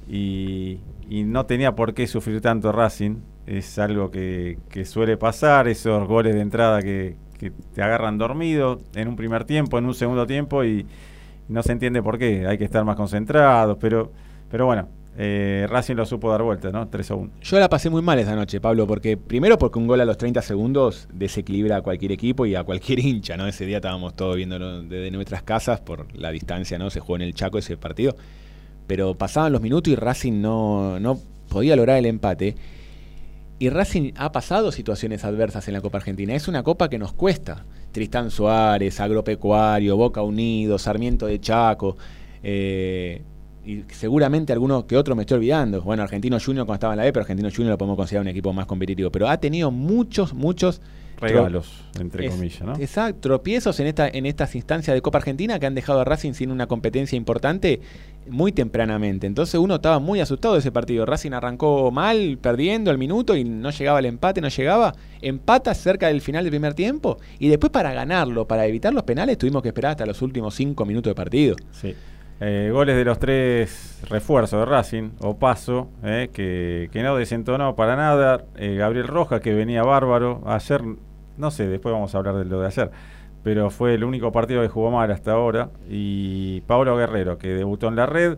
[0.07, 3.17] y, no tenía por qué sufrir tanto Racing.
[3.47, 7.15] Es algo que, suele pasar, esos goles de entrada que
[7.73, 10.85] te agarran dormido en un primer tiempo, en un segundo tiempo y
[11.49, 12.47] no se entiende por qué.
[12.47, 14.11] Hay que estar más concentrados, pero,
[14.49, 14.87] pero bueno,
[15.17, 16.87] eh, Racing lo supo dar vuelta, ¿no?
[16.87, 17.31] 3 a 1.
[17.41, 20.17] Yo la pasé muy mal esa noche, Pablo, porque primero porque un gol a los
[20.17, 23.47] 30 segundos desequilibra a cualquier equipo y a cualquier hincha, ¿no?
[23.47, 26.89] Ese día estábamos todos viéndolo desde nuestras casas por la distancia, ¿no?
[26.89, 28.15] Se jugó en el Chaco ese partido.
[28.87, 31.19] Pero pasaban los minutos y Racing no, no
[31.49, 32.55] podía lograr el empate.
[33.59, 36.33] Y Racing ha pasado situaciones adversas en la Copa Argentina.
[36.33, 37.65] Es una copa que nos cuesta.
[37.91, 41.97] Tristán Suárez, Agropecuario, Boca Unido, Sarmiento de Chaco.
[42.41, 43.21] eh,
[43.65, 45.81] y seguramente alguno que otro me estoy olvidando.
[45.81, 48.29] Bueno, Argentino Junior cuando estaba en la B, pero Argentino Junior lo podemos considerar un
[48.29, 49.11] equipo más competitivo.
[49.11, 50.81] Pero ha tenido muchos, muchos
[51.21, 52.75] Regalos, entre es- comillas, ¿no?
[52.75, 56.33] Exacto, tropiezos en, esta, en estas instancias de Copa Argentina que han dejado a Racing
[56.33, 57.81] sin una competencia importante
[58.29, 59.27] muy tempranamente.
[59.27, 61.05] Entonces uno estaba muy asustado de ese partido.
[61.05, 64.93] Racing arrancó mal, perdiendo el minuto y no llegaba el empate, no llegaba.
[65.21, 69.37] Empata cerca del final del primer tiempo y después para ganarlo, para evitar los penales,
[69.37, 71.55] tuvimos que esperar hasta los últimos cinco minutos de partido.
[71.71, 71.95] Sí.
[72.41, 77.75] Eh, goles de los tres refuerzos de Racing, o paso, eh, que, que no desentonó
[77.75, 78.45] para nada.
[78.55, 80.41] Eh, Gabriel Rojas, que venía bárbaro.
[80.45, 80.81] Ayer,
[81.39, 82.91] no sé, después vamos a hablar de lo de ayer.
[83.43, 85.69] Pero fue el único partido que jugó mal hasta ahora.
[85.89, 88.37] Y Pablo Guerrero, que debutó en la red.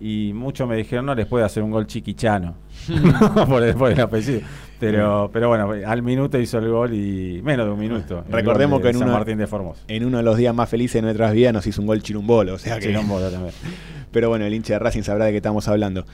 [0.00, 2.54] Y muchos me dijeron, no les puede hacer un gol chiquichano.
[3.48, 4.40] por, el, por el apellido.
[4.78, 8.22] Pero, pero bueno, al minuto hizo el gol y menos de un minuto.
[8.30, 9.82] Recordemos que en San una- Martín de Formosa.
[9.88, 12.54] En uno de los días más felices de nuestras vidas nos hizo un gol chirumbolo.
[12.54, 13.54] O sea que Chirombola también.
[14.12, 16.04] Pero bueno, el hincha de Racing sabrá de qué estamos hablando.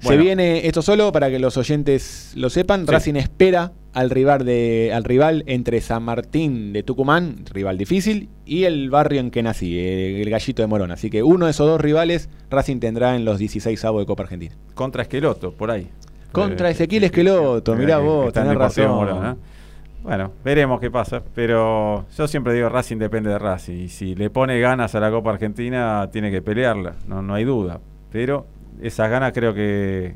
[0.00, 2.86] Se viene esto solo para que los oyentes lo sepan.
[2.86, 2.92] Sí.
[2.92, 8.64] Racing espera al rival de al rival entre San Martín de Tucumán, rival difícil, y
[8.64, 10.92] el barrio en que nací, el Gallito de Morón.
[10.92, 14.22] Así que uno de esos dos rivales Racing tendrá en los 16 avos de Copa
[14.22, 14.54] Argentina.
[14.74, 15.88] Contra Esqueloto, por ahí.
[16.30, 18.88] Contra Eh, Ezequiel que- Esqueloto, que- mirá vos, tenés razón.
[18.88, 19.34] Morón, ¿eh?
[20.04, 21.22] Bueno, veremos qué pasa.
[21.34, 23.74] Pero yo siempre digo, Racing depende de Racing.
[23.84, 26.94] Y si le pone ganas a la Copa Argentina, tiene que pelearla.
[27.08, 27.80] No, no hay duda.
[28.12, 28.46] Pero
[28.82, 30.14] esas ganas creo que...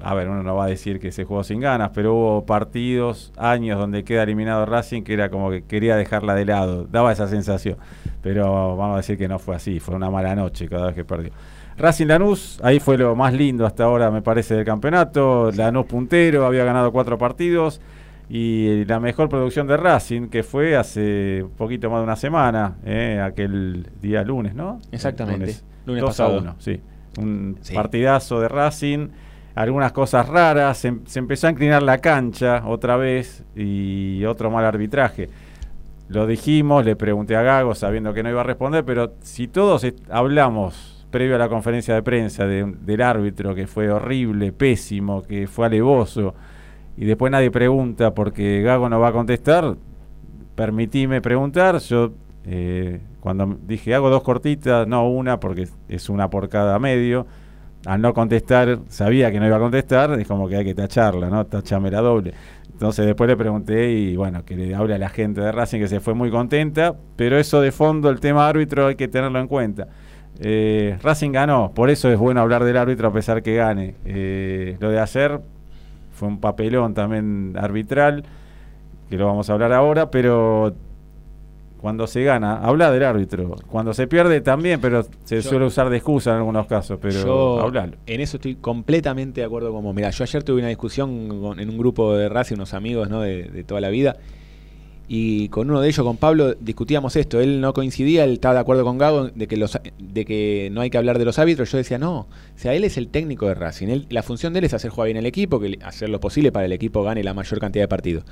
[0.00, 3.32] A ver, uno no va a decir que se jugó sin ganas, pero hubo partidos,
[3.38, 6.84] años donde queda eliminado Racing que era como que quería dejarla de lado.
[6.84, 7.78] Daba esa sensación.
[8.20, 9.80] Pero vamos a decir que no fue así.
[9.80, 11.30] Fue una mala noche cada vez que perdió.
[11.76, 15.50] Racing Lanús, ahí fue lo más lindo hasta ahora, me parece, del campeonato.
[15.52, 17.80] Lanús puntero, había ganado cuatro partidos.
[18.28, 22.76] Y la mejor producción de Racing, que fue hace un poquito más de una semana,
[22.84, 24.80] eh, aquel día lunes, ¿no?
[24.92, 26.38] Exactamente, lunes 2 pasado.
[26.38, 26.80] a 1, sí.
[27.18, 27.74] Un Sí.
[27.74, 29.08] partidazo de Racing,
[29.54, 34.64] algunas cosas raras, se, se empezó a inclinar la cancha otra vez y otro mal
[34.64, 35.28] arbitraje.
[36.08, 39.86] Lo dijimos, le pregunté a Gago sabiendo que no iba a responder, pero si todos
[40.10, 45.46] hablamos previo a la conferencia de prensa de del árbitro que fue horrible, pésimo, que
[45.46, 46.34] fue alevoso,
[46.96, 49.76] y después nadie pregunta porque Gago no va a contestar,
[50.56, 52.12] permitíme preguntar, yo
[52.46, 57.26] eh, cuando dije hago dos cortitas, no una porque es una por cada medio,
[57.86, 61.30] al no contestar, sabía que no iba a contestar, es como que hay que tacharla,
[61.30, 61.46] ¿no?
[61.46, 62.34] Tachame la doble.
[62.70, 65.88] Entonces después le pregunté y bueno, que le hable a la gente de Racing que
[65.88, 69.48] se fue muy contenta, pero eso de fondo, el tema árbitro hay que tenerlo en
[69.48, 69.88] cuenta.
[70.40, 73.94] Eh, Racing ganó, por eso es bueno hablar del árbitro a pesar que gane.
[74.04, 75.40] Eh, lo de ayer
[76.12, 78.22] fue un papelón también arbitral,
[79.08, 80.74] que lo vamos a hablar ahora, pero
[81.84, 83.56] cuando se gana, habla del árbitro.
[83.68, 87.22] Cuando se pierde también, pero se Yo- suele usar de excusa en algunos casos, pero
[87.22, 87.98] yo hablalo.
[88.06, 89.94] en eso estoy completamente de acuerdo con vos.
[89.94, 93.20] Mira, yo ayer tuve una discusión con- en un grupo de Racing, unos amigos ¿no?
[93.20, 94.16] de, de toda la vida,
[95.08, 97.38] y con uno de ellos, con Pablo, discutíamos esto.
[97.38, 100.80] Él no coincidía, él estaba de acuerdo con Gago de que, los, de que no
[100.80, 101.70] hay que hablar de los árbitros.
[101.70, 102.26] Yo decía, no, o
[102.56, 103.88] sea, él es el técnico de Racing.
[103.88, 106.50] Él- la función de él es hacer jugar bien el equipo, que hacer lo posible
[106.50, 108.24] para que el equipo gane la mayor cantidad de partidos.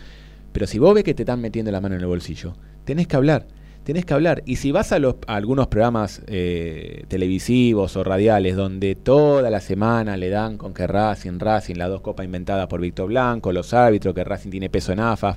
[0.53, 3.16] Pero si vos ves que te están metiendo la mano en el bolsillo, tenés que
[3.16, 3.46] hablar.
[3.84, 4.42] Tenés que hablar.
[4.46, 10.16] Y si vas a, los, algunos programas eh, televisivos o radiales donde toda la semana
[10.16, 14.14] le dan con que Racing, Racing, la dos copas inventadas por Víctor Blanco, los árbitros,
[14.14, 15.36] que Racing tiene peso en AFA,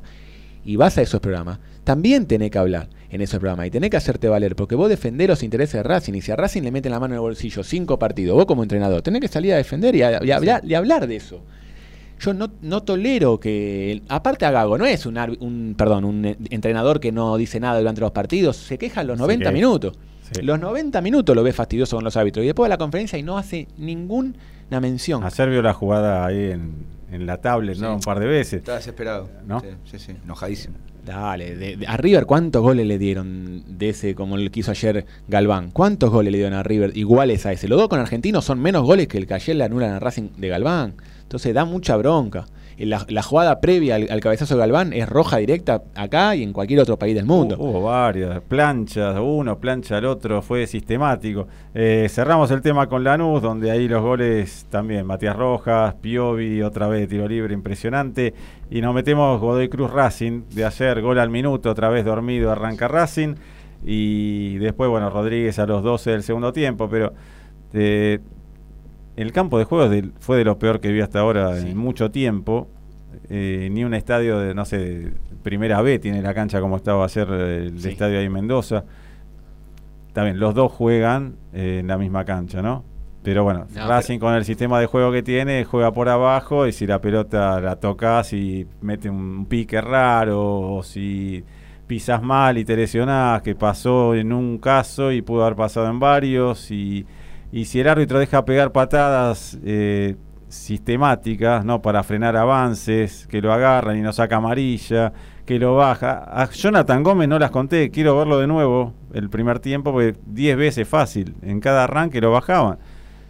[0.63, 3.97] y vas a esos programas, también tenés que hablar en esos programas y tenés que
[3.97, 6.91] hacerte valer, porque vos defendés los intereses de Racing y si a Racing le meten
[6.91, 9.95] la mano en el bolsillo cinco partidos, vos como entrenador, tenés que salir a defender
[9.95, 10.31] y, a- y
[10.67, 11.41] y hablar de eso.
[12.25, 14.01] Yo no, no tolero que.
[14.09, 17.77] Aparte a Gago, no es un, un perdón, un eh, entrenador que no dice nada
[17.79, 19.51] durante los partidos, se queja los Se 90 queja.
[19.51, 19.93] minutos.
[20.33, 20.41] Sí.
[20.41, 22.43] Los 90 minutos lo ve fastidioso con los árbitros.
[22.43, 24.33] Y después de la conferencia y no hace ninguna
[24.81, 25.23] mención.
[25.23, 26.73] Ayer vio la jugada ahí en,
[27.11, 27.95] en la tablet, ¿no?
[27.95, 28.53] Un par de veces.
[28.59, 29.29] Estaba desesperado.
[29.45, 29.59] ¿No?
[29.59, 30.75] Sí, sí, sí, enojadísimo.
[31.05, 34.71] Dale, de- de- a River cuántos goles le dieron de ese como el que hizo
[34.71, 35.69] ayer Galván.
[35.69, 37.67] ¿Cuántos goles le dieron a River iguales a ese?
[37.67, 40.29] Los dos con Argentinos son menos goles que el que ayer le anulan a Racing
[40.37, 40.95] de Galván.
[41.25, 42.45] Entonces da mucha bronca.
[42.77, 46.51] Y La, jugada previa al, al cabezazo de Galván es roja directa acá y en
[46.51, 47.55] cualquier otro país del mundo.
[47.57, 51.47] Hubo varias, planchas, uno, plancha al otro, fue sistemático.
[51.73, 56.87] Eh, cerramos el tema con Lanús, donde ahí los goles también, Matías Rojas, Piovi, otra
[56.89, 58.33] vez tiro libre impresionante.
[58.69, 62.89] Y nos metemos Godoy Cruz Racing, de ayer, gol al minuto, otra vez dormido, arranca
[62.89, 63.35] Racing.
[63.85, 67.13] Y después, bueno, Rodríguez a los 12 del segundo tiempo, pero
[67.73, 68.19] eh,
[69.15, 71.69] el campo de juegos del- fue de lo peor que vi hasta ahora Sí.
[71.69, 72.67] en mucho tiempo.
[73.29, 75.11] Eh, ni un estadio de, no sé, de
[75.41, 77.89] primera B tiene la cancha como estaba ayer el Sí.
[77.89, 78.83] estadio ahí en Mendoza.
[80.07, 82.83] Está bien, los dos juegan eh, en la misma cancha, ¿no?
[83.23, 86.71] Pero bueno, No, Racing con el sistema de juego que tiene, juega por abajo y
[86.71, 91.43] si la pelota la tocas y mete un pique raro o si
[91.87, 95.99] pisas mal y te lesionás, que pasó en un caso y pudo haber pasado en
[95.99, 97.05] varios y,
[97.55, 100.17] y si el árbitro deja pegar patadas eh,
[100.49, 101.81] sistemáticas, ¿no?
[101.81, 105.13] Para frenar avances, que lo agarran y no saca amarilla,
[105.45, 106.25] que lo baja.
[106.27, 110.57] A Jonathan Gómez no las conté, quiero verlo de nuevo el primer tiempo, porque 10
[110.57, 112.77] veces fácil, en cada arranque lo bajaban.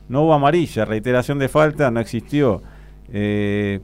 [0.10, 2.64] No hubo amarilla, reiteración de falta, no existió.
[3.10, 3.80] Eh,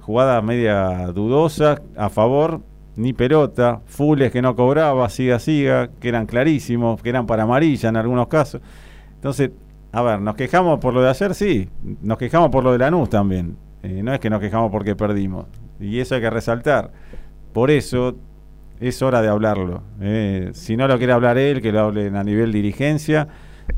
[0.00, 2.62] jugada media dudosa, a favor,
[2.96, 7.90] ni pelota, Fules que no cobraba, siga, siga, que eran clarísimos, que eran para amarilla
[7.90, 8.60] en algunos casos.
[9.20, 9.50] Entonces,
[9.92, 11.68] a ver, nos quejamos por lo de ayer, sí,
[12.00, 13.56] nos quejamos por lo de Lanús también.
[13.82, 15.44] Eh, no es que nos quejamos porque perdimos.
[15.78, 16.90] Y eso hay que resaltar.
[17.52, 18.16] Por eso
[18.80, 19.82] es hora de hablarlo.
[20.00, 23.28] Eh, si no lo quiere hablar él, que lo hablen a nivel dirigencia.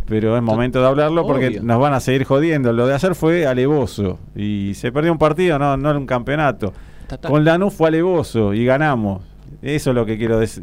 [0.06, 1.62] Pero es momento de hablarlo porque Obvio.
[1.64, 2.72] nos van a seguir jodiendo.
[2.72, 4.18] Lo de ayer fue alevoso.
[4.34, 6.72] Y se perdió un partido, no, no era un campeonato.
[7.08, 7.28] Ta, ta.
[7.28, 9.22] Con Lanús fue alevoso y ganamos.
[9.60, 10.62] Eso es lo que quiero dec-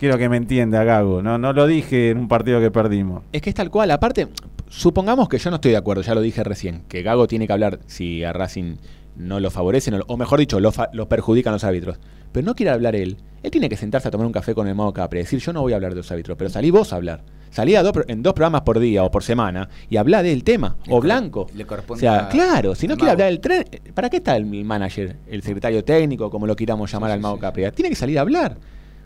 [0.00, 1.22] quiero que me entienda, Gago.
[1.22, 3.22] No, no lo dije en un partido que perdimos.
[3.32, 3.92] Es que es tal cual.
[3.92, 4.26] Aparte,
[4.68, 7.52] supongamos que yo no estoy de acuerdo, ya lo dije recién, que Gago tiene que
[7.52, 8.76] hablar si a Racing
[9.16, 11.98] no lo favorecen, o, o mejor dicho, lo, fa- lo perjudican los árbitros.
[12.32, 13.18] Pero no quiere hablar él.
[13.42, 15.52] Él tiene que sentarse a tomar un café con el Mago Capri y decir, yo
[15.52, 17.22] no voy a hablar de los árbitros, pero salí vos a hablar.
[17.50, 20.44] Salí a dos pro- en dos programas por día o por semana y habla del
[20.44, 20.76] tema.
[20.86, 21.48] Le o blanco.
[21.54, 24.36] le O corresponde sea, a- claro, si no quiere hablar del tren, ¿para qué está
[24.36, 27.70] el manager, el secretario técnico, como lo queramos llamar Sí, al sí, Mago sí, Capri?
[27.72, 28.56] Tiene que salir a hablar.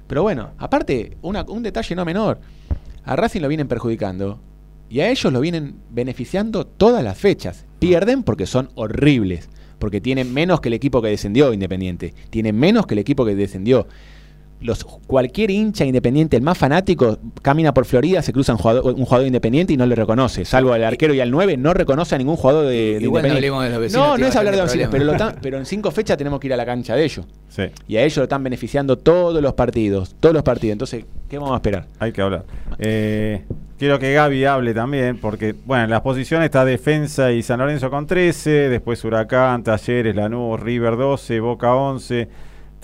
[0.06, 2.38] Pero bueno, aparte, una- un detalle no menor.
[3.04, 4.38] A Racing lo vienen perjudicando
[4.88, 7.64] y a ellos lo vienen beneficiando todas las fechas.
[7.78, 9.48] Pierden porque son horribles,
[9.78, 13.34] porque tienen menos que el equipo que descendió Independiente, tienen menos que el equipo que
[13.34, 13.86] descendió.
[14.64, 19.04] Los, cualquier hincha independiente, el más fanático, camina por Florida, se cruza un jugador, un
[19.04, 20.44] jugador independiente y no le reconoce.
[20.46, 23.28] Salvo al arquero y al 9, no reconoce a ningún jugador de, de Igual no
[23.28, 23.36] Independiente.
[23.36, 25.66] hablemos de los vecinos, no, es hablar de tener vecinos, pero, lo tan- pero en
[25.66, 27.26] cinco fechas tenemos que ir a la cancha de ellos.
[27.50, 30.72] Sí, Y a ellos lo están beneficiando todos los partidos, todos los partidos.
[30.72, 31.86] Entonces, ¿qué vamos a esperar?
[31.98, 32.44] hay que hablar.
[32.78, 33.44] Eh,
[33.78, 37.90] quiero que Gaby hable también, porque, bueno, en las posiciones está Defensa y San Lorenzo
[37.90, 42.28] con 13, después Huracán, Talleres, Lanús, River 12, Boca 11,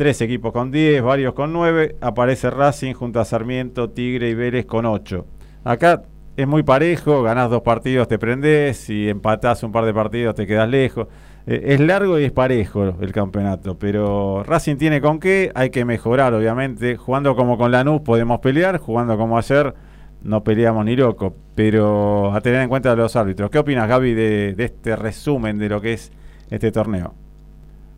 [0.00, 4.64] tres equipos con 10, varios con 9, aparece Racing junto a Sarmiento, Tigre y Vélez
[4.64, 5.26] con 8.
[5.62, 6.04] Acá
[6.38, 10.46] es muy parejo, ganás dos partidos te prendés, si empatás un par de partidos te
[10.46, 11.08] quedas lejos.
[11.46, 15.84] Eh, es largo y es parejo el campeonato, pero Racing tiene con qué, hay que
[15.84, 16.96] mejorar obviamente.
[16.96, 19.74] Jugando como con Lanús podemos pelear, jugando como ayer
[20.22, 23.50] no peleamos ni loco, pero a tener en cuenta los árbitros.
[23.50, 26.10] ¿Qué opinas Gaby de este resumen de lo que es
[26.48, 27.19] este torneo?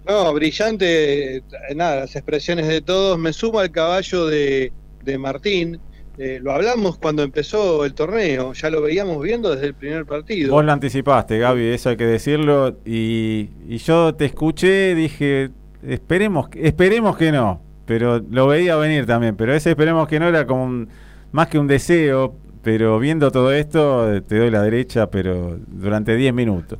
[0.07, 1.43] No, brillante, eh,
[1.77, 3.19] nada, las expresiones de todos.
[3.19, 4.73] Me sumo al caballo de,
[5.05, 5.79] de Martín.
[6.19, 10.53] Eh, lo hablamos cuando empezó el torneo, ya lo veíamos viendo desde el primer partido.
[10.53, 12.77] Vos lo anticipaste, Gaby, eso hay que decirlo.
[12.85, 15.51] Y, y yo te escuché, dije,
[15.87, 17.63] esperemos, esperemos que no.
[17.87, 19.37] Pero lo veía venir también.
[19.37, 20.89] Pero ese esperemos que no era como un-
[21.33, 22.35] más que un deseo.
[22.63, 26.79] Pero viendo todo esto, te doy la derecha, pero durante 10 minutos.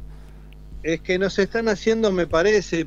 [0.83, 2.87] Es que nos están haciendo, me parece, eh,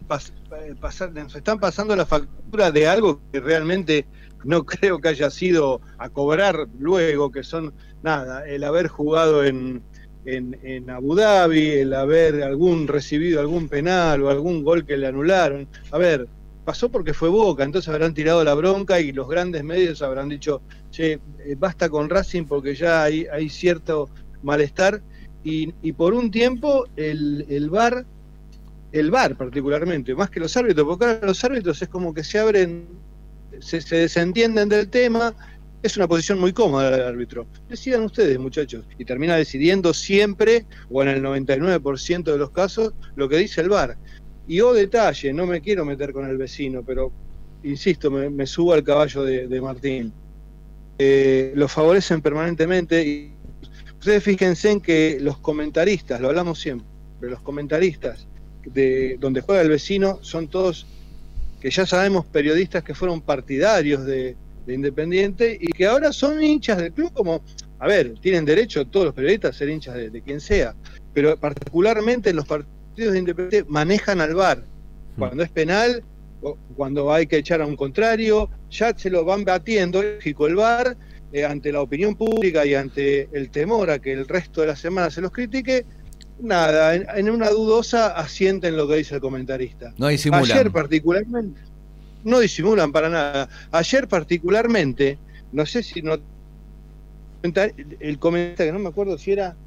[0.80, 4.06] pasar, nos están pasando la factura de algo que realmente
[4.44, 7.74] no creo que haya sido a cobrar luego, que son,
[8.04, 9.82] nada, el haber jugado en,
[10.26, 15.08] en, en Abu Dhabi, el haber algún recibido algún penal o algún gol que le
[15.08, 15.68] anularon.
[15.92, 16.28] A ver,
[16.66, 20.62] pasó porque fue Boca, entonces habrán tirado la bronca y los grandes medios habrán dicho,
[20.92, 24.10] che, eh, basta con Racing porque ya hay cierto
[24.44, 25.02] malestar
[25.46, 28.04] y, y por un tiempo el, el VAR,
[28.92, 32.40] el VAR particularmente, más que los árbitros, porque ahora los árbitros es como que se
[32.40, 32.88] abren,
[33.60, 35.36] se, se desentienden del tema,
[35.84, 37.46] es una posición muy cómoda del árbitro.
[37.70, 43.30] Decidan ustedes, muchachos, y termina decidiendo siempre, o en el 99% de los casos, lo
[43.30, 43.98] que dice el VAR.
[44.48, 47.12] Y o detalle, no me quiero meter con el vecino, pero
[47.64, 50.12] insisto, me, me subo al caballo de, de Martín.
[50.98, 53.35] Eh, lo favorecen permanentemente y
[54.06, 56.86] ustedes fíjense en que los comentaristas, lo hablamos siempre,
[57.22, 58.28] los comentaristas
[58.64, 60.86] de donde juega el vecino son todos
[61.60, 64.36] que ya sabemos periodistas que fueron partidarios de,
[64.68, 67.42] de Independiente y que ahora son hinchas del club como,
[67.80, 70.76] a ver, tienen derecho todos los periodistas a ser hinchas de, de quien sea,
[71.12, 74.64] pero particularmente en los partidos de Independiente manejan al VAR.
[75.18, 76.04] Cuando es penal,
[76.44, 80.58] o cuando hay que echar a un contrario, ya se lo van batiendo, lógico, el
[80.58, 80.96] VAR,
[81.36, 84.76] eh, ante la opinión pública y ante el temor a que el resto de la
[84.78, 85.86] semana se los critique,
[86.40, 89.94] nada, en, en una dudosa asienten lo que dice el comentarista.
[89.98, 90.50] No disimulan.
[90.50, 91.60] Ayer particularmente,
[92.24, 93.50] no disimulan para nada.
[93.72, 95.18] Ayer particularmente,
[95.52, 96.18] no sé si no
[97.44, 99.58] el comentarista que no me acuerdo si era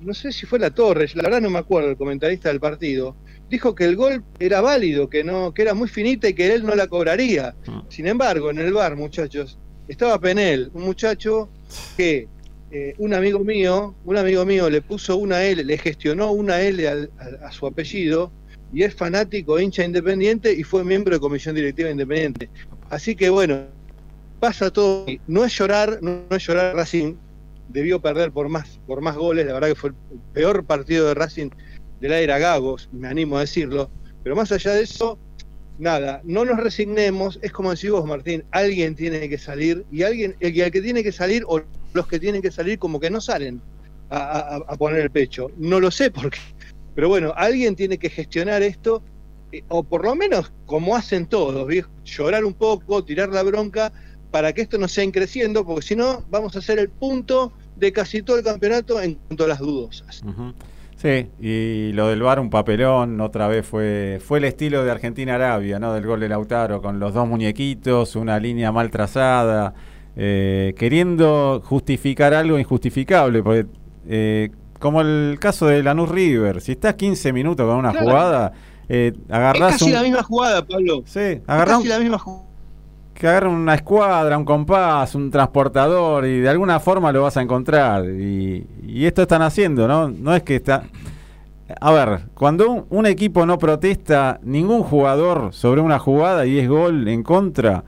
[0.00, 3.14] no sé si fue la Torres, la verdad no me acuerdo el comentarista del partido,
[3.48, 6.66] dijo que el gol era válido, que no, que era muy finita y que él
[6.66, 7.54] no la cobraría.
[7.88, 9.56] Sin embargo, en el bar, muchachos,
[9.88, 11.48] estaba Penel, un muchacho
[11.96, 12.28] que
[12.70, 16.88] eh, un amigo mío, un amigo mío le puso una L, le gestionó una L
[16.88, 17.10] al-
[17.42, 18.32] a, su apellido
[18.72, 22.48] y es fanático, hincha independiente y fue miembro de comisión directiva independiente.
[22.90, 23.66] Así que bueno,
[24.40, 25.06] pasa todo.
[25.28, 26.74] No es llorar, no, no es llorar.
[26.74, 27.14] Racing
[27.68, 29.46] debió perder por más, por más goles.
[29.46, 29.96] La verdad que fue el
[30.32, 31.50] peor partido de Racing
[32.00, 33.90] de la era Gagos, me animo a decirlo.
[34.22, 35.18] Pero más allá de eso,
[35.78, 37.38] nada, no nos resignemos.
[37.42, 41.02] Es como decís vos, Martín, alguien tiene que salir y alguien, el, el que tiene
[41.02, 41.62] que salir o
[41.92, 43.60] los que tienen que salir como que no salen
[44.10, 45.50] a, poner el pecho.
[45.56, 46.38] No lo sé por qué.
[46.94, 49.02] Pero bueno, alguien tiene que gestionar esto,
[49.52, 51.68] eh, o por lo menos como hacen todos,
[52.04, 53.92] llorar un poco, tirar la bronca,
[54.30, 57.92] para que esto no sea creciendo, porque si no, vamos a hacer el punto de
[57.92, 60.22] casi todo el campeonato en cuanto a las dudosas.
[61.04, 65.78] Sí, y lo del VAR un papelón, otra vez fue fue el estilo de Argentina-Arabia,
[65.78, 65.92] ¿no?
[65.92, 69.74] Del gol de Lautaro, con los dos muñequitos, una línea mal trazada,
[70.16, 73.66] eh, queriendo justificar algo injustificable, porque
[74.08, 74.48] eh,
[74.78, 78.06] como el caso de Lanús River, si estás 15 minutos con una Claro.
[78.06, 78.52] jugada,
[78.88, 79.92] eh, Es agarrás casi un...
[79.92, 81.02] la misma jugada, Pablo.
[81.04, 82.43] Sí, Es agarrás casi un- la misma jugada.
[83.24, 87.40] Que agarren una escuadra, un compás, un transportador y de alguna forma lo vas a
[87.40, 88.04] encontrar.
[88.04, 88.66] Y,
[89.06, 90.10] esto están haciendo, ¿no?
[90.10, 90.82] No es que está...
[91.80, 97.08] A ver, cuando un, equipo no protesta ningún jugador sobre una jugada y es gol
[97.08, 97.84] en contra,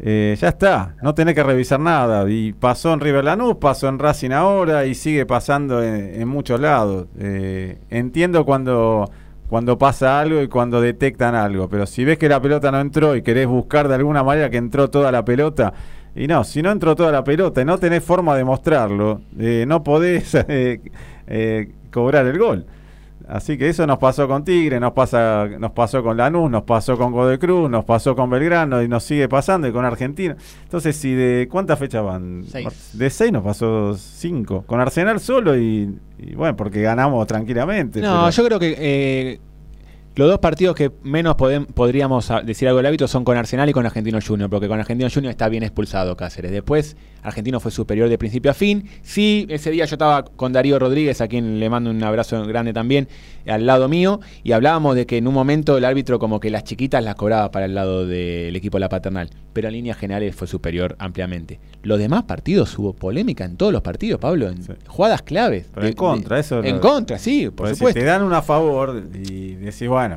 [0.00, 2.24] eh, ya está, no tenés que revisar nada.
[2.30, 6.58] Y pasó en River Lanús, pasó en Racing ahora y sigue pasando en, en muchos
[6.60, 7.08] lados.
[7.18, 9.10] Eh, entiendo cuando,
[9.48, 13.16] cuando pasa algo y cuando detectan algo, pero si ves que la pelota no entró
[13.16, 15.72] y querés buscar de alguna manera que entró toda la pelota,
[16.14, 19.64] y no, si no entró toda la pelota y no tenés forma de mostrarlo, eh,
[19.66, 20.80] no podés eh,
[21.26, 22.66] eh, cobrar el gol.
[23.28, 26.96] Así que eso nos pasó con Tigre, nos pasa, nos pasó con Lanús, nos pasó
[26.96, 30.34] con Godoy Cruz, nos pasó con Belgrano y nos sigue pasando y con Argentina.
[30.64, 32.44] Entonces, si de cuántas fechas van?
[32.48, 32.90] Seis.
[32.94, 34.64] De seis nos pasó cinco.
[34.66, 38.00] Con Arsenal solo y, y bueno, porque ganamos tranquilamente.
[38.00, 39.40] No, pero- yo creo que eh,
[40.16, 43.72] los dos partidos que menos podríamos a- decir algo del hábito son con Arsenal y
[43.72, 46.50] con Argentino Junior, porque con Argentino Junior está bien expulsado Cáceres.
[46.50, 48.88] Después, Argentino fue superior de principio a fin.
[49.02, 52.72] Sí, ese día yo estaba con Darío Rodríguez, a quien le mando un abrazo grande
[52.72, 53.08] también,
[53.46, 56.64] al lado mío, y hablábamos de que en un momento el árbitro como que las
[56.64, 60.34] chiquitas las cobraba para el lado del equipo de la paternal, pero en líneas generales
[60.34, 61.60] fue superior ampliamente.
[61.82, 64.72] Los demás partidos hubo polémica en todos los partidos, Pablo, en Sí.
[64.86, 65.66] jugadas claves.
[65.72, 68.00] Pero en contra, eso En lo- contra, sí, por Porque supuesto.
[68.00, 70.07] Si te dan una a favor y decís, bueno,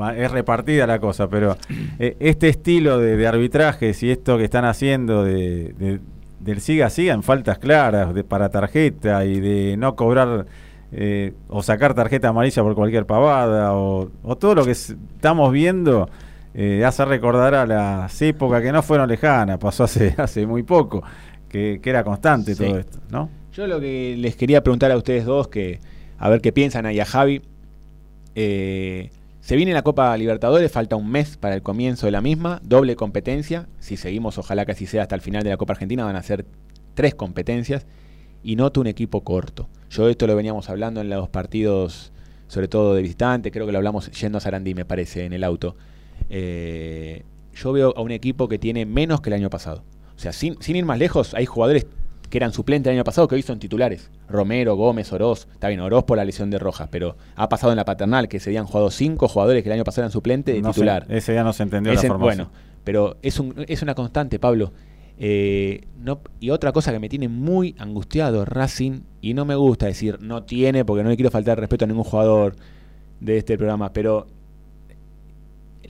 [0.00, 1.56] va- es repartida la cosa, pero
[1.98, 6.00] eh, este estilo de, de arbitrajes y esto que están haciendo de, de-
[6.40, 10.46] del siga siga en faltas claras de, para tarjeta y de no cobrar
[10.92, 16.08] eh, o sacar tarjeta amarilla por cualquier pavada o, o todo lo que estamos viendo
[16.54, 21.02] eh, hace recordar a las épocas que no fueron lejanas, pasó hace, hace muy poco,
[21.48, 22.64] que, que era constante Sí.
[22.64, 23.28] todo esto, ¿no?
[23.52, 25.78] Yo lo que les quería preguntar a ustedes dos, que
[26.18, 27.42] a ver qué piensan ahí a Javi.
[28.34, 29.10] Eh,
[29.50, 32.94] se viene la Copa Libertadores, falta un mes para el comienzo de la misma, doble
[32.94, 33.66] competencia.
[33.80, 36.22] Si seguimos, ojalá que así sea hasta el final de la Copa Argentina, van a
[36.22, 36.46] ser
[36.94, 37.84] tres competencias
[38.44, 39.68] y noto un equipo corto.
[39.90, 42.12] Yo esto lo veníamos hablando en los partidos,
[42.46, 45.42] sobre todo de visitante, creo que lo hablamos yendo a Sarandí, me parece, en el
[45.42, 45.74] auto.
[46.28, 49.82] Eh, yo veo a un equipo que tiene menos que el año pasado.
[50.14, 51.88] O sea, sin, sin ir más lejos, hay jugadores
[52.30, 54.08] que eran suplentes el año pasado que hoy son titulares.
[54.28, 55.48] Romero, Gómez, Oroz.
[55.52, 58.40] Está bien, Oroz por la lesión de Rojas, pero ha pasado en la paternal que
[58.40, 61.06] se habían jugado cinco jugadores que el año pasado eran suplentes de No titular.
[61.08, 62.48] ese ya no se entendió Ese- la formación.
[62.48, 64.72] bueno, pero es, un- es una constante, Pablo.
[65.18, 69.84] Eh, no, y otra cosa que me tiene muy angustiado, Racing, y no me gusta
[69.86, 72.54] decir no tiene, porque no le quiero faltar respeto a ningún jugador
[73.20, 74.26] de este programa, pero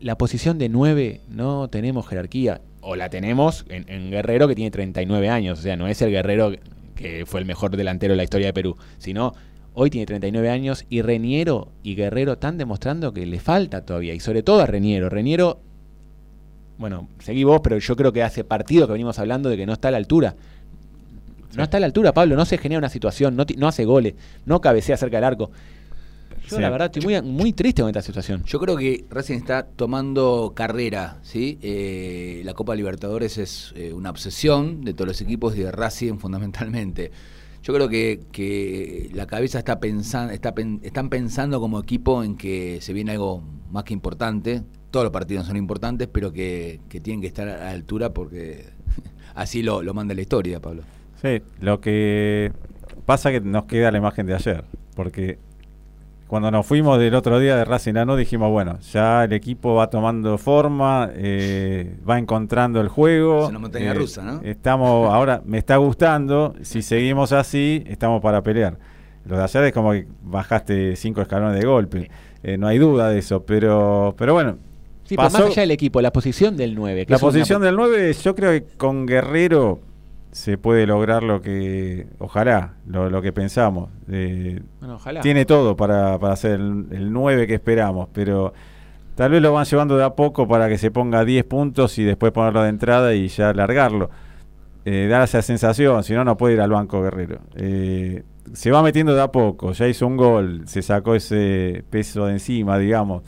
[0.00, 2.60] la posición de 9 no tenemos jerarquía.
[2.80, 5.58] O la tenemos en, en Guerrero que tiene 39 años.
[5.58, 6.52] O sea, no es el Guerrero
[7.00, 8.76] que fue el mejor delantero de la historia de Perú.
[8.98, 9.34] Sino
[9.74, 14.14] hoy tiene 39 años y Reniero y Guerrero están demostrando que le falta todavía.
[14.14, 15.08] Y sobre todo a Reniero.
[15.08, 15.60] Reniero,
[16.78, 19.72] bueno, seguí vos, pero yo creo que hace partido que venimos hablando de que no
[19.72, 20.36] está a la altura.
[21.56, 24.14] No está a la altura, Pablo, no se genera una situación, no, no hace goles,
[24.44, 25.50] no cabecea cerca del arco.
[26.48, 26.62] Yo Sí.
[26.62, 28.42] la verdad estoy muy, muy triste con esta situación.
[28.44, 31.58] Yo creo que Racing está tomando carrera, ¿sí?
[31.62, 36.18] Eh, la Copa Libertadores es eh, una obsesión de todos los equipos y de Racing
[36.18, 37.10] fundamentalmente.
[37.62, 42.36] Yo creo que, que la cabeza está pensando, está pen- están pensando como equipo en
[42.36, 44.62] que se viene algo más que importante.
[44.90, 48.64] Todos los partidos son importantes, pero que, que tienen que estar a la altura porque
[49.34, 50.82] así lo, lo manda la historia, Pablo.
[51.20, 52.50] Sí, lo que
[53.04, 54.64] pasa que nos queda la imagen de ayer,
[54.96, 55.38] porque
[56.30, 59.90] cuando nos fuimos del otro día de Racing Lanús dijimos, bueno, ya el equipo va
[59.90, 63.42] tomando forma, eh, va encontrando el juego.
[63.42, 64.40] Es una montaña eh, rusa, ¿no?
[64.44, 68.78] Estamos, ahora me está gustando, si seguimos así, estamos para pelear.
[69.24, 72.08] Lo de ayer es como que bajaste cinco escalones de golpe,
[72.44, 74.56] eh, no hay duda de eso, pero, pero bueno.
[75.02, 77.06] Sí, pero pasó- más allá del equipo, la posición del 9.
[77.06, 79.80] que la una- posición del 9, yo creo que con Guerrero
[80.32, 83.90] se puede lograr lo que, ojalá, lo, lo que pensamos.
[84.10, 85.20] Eh, Bueno, ojalá.
[85.20, 88.52] tiene todo para, para ser el, el 9 que esperamos, pero
[89.16, 92.04] tal vez lo van llevando de a poco para que se ponga 10 puntos y
[92.04, 94.10] después ponerlo de entrada y ya largarlo.
[94.84, 97.40] Eh, dar esa sensación, si no, no puede ir al banco Guerrero.
[97.56, 98.22] Eh,
[98.52, 102.32] se va metiendo de a poco, ya hizo un gol, se sacó ese peso de
[102.32, 103.22] encima, digamos.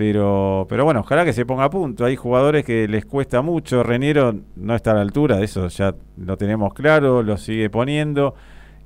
[0.00, 2.06] Pero, pero bueno, ojalá que se ponga a punto.
[2.06, 3.82] Hay jugadores que les cuesta mucho.
[3.82, 8.34] Reniero no está a la altura, eso ya lo tenemos claro, lo sigue poniendo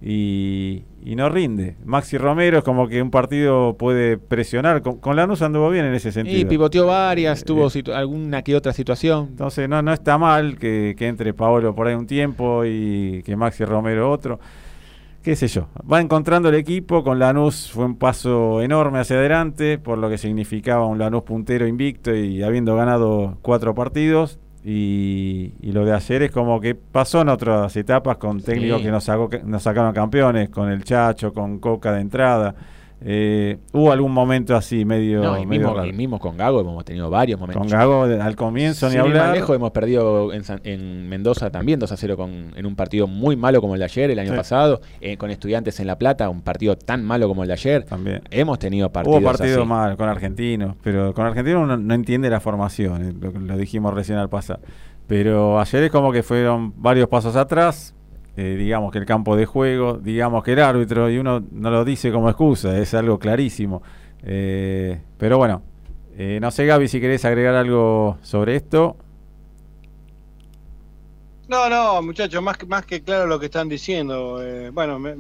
[0.02, 1.76] y, y no rinde.
[1.84, 4.82] Maxi Romero es como que un partido puede presionar.
[4.82, 6.36] Con, con Lanús anduvo bien en ese sentido.
[6.36, 9.28] Y pivoteó varias, tuvo Eh, alguna que otra situación.
[9.30, 13.36] Entonces no, no está mal que, que entre Paolo por ahí un tiempo y que
[13.36, 14.40] Maxi Romero otro.
[15.24, 15.68] Qué sé yo.
[15.90, 17.02] Va encontrando el equipo.
[17.02, 21.66] Con Lanús fue un paso enorme hacia adelante por lo que significaba un Lanús puntero
[21.66, 24.38] invicto y habiendo ganado cuatro partidos.
[24.62, 28.84] Y, y lo de ayer es como que pasó en otras etapas con técnicos Sí.
[28.84, 32.54] que nos, sacó, nos sacaron campeones, con el Chacho, con Coca de entrada.
[33.06, 36.84] Eh, hubo algún momento así medio, No, y medio mismo, y mismo con Gago hemos
[36.84, 37.60] tenido varios momentos.
[37.60, 39.34] Con Gago al comienzo Sin ni más hablar.
[39.34, 43.06] lejos hemos perdido en, San- en Mendoza también 2 a 0 con, en un partido
[43.06, 44.36] muy malo como el de ayer, el año Sí.
[44.36, 47.84] pasado, eh, con estudiantes en La Plata, un partido tan malo como el de ayer.
[47.84, 48.22] También.
[48.30, 52.40] Hemos tenido partidos Hubo partidos mal con argentinos, pero con argentinos uno no entiende la
[52.40, 54.60] formación, eh, lo, lo dijimos recién al pasar.
[55.06, 57.94] Pero ayer es como que fueron varios pasos atrás,
[58.36, 61.84] eh, digamos que el campo de juego, digamos que el árbitro, y uno no lo
[61.84, 63.82] dice como excusa, es algo clarísimo.
[64.24, 65.62] Eh, pero bueno,
[66.16, 68.96] eh, no sé Gaby si querés agregar algo sobre esto.
[71.46, 74.40] No, no, muchachos, más, más que claro lo que están diciendo.
[74.72, 75.14] Bueno, me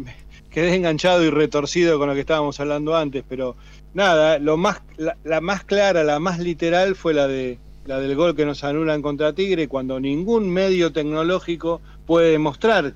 [0.50, 3.56] quedé enganchado y retorcido con lo que estábamos hablando antes, pero
[3.92, 8.16] nada, lo más, la, la más clara, la más literal fue la de la del
[8.16, 12.94] gol que nos anulan contra Tigre, cuando ningún medio tecnológico puede demostrar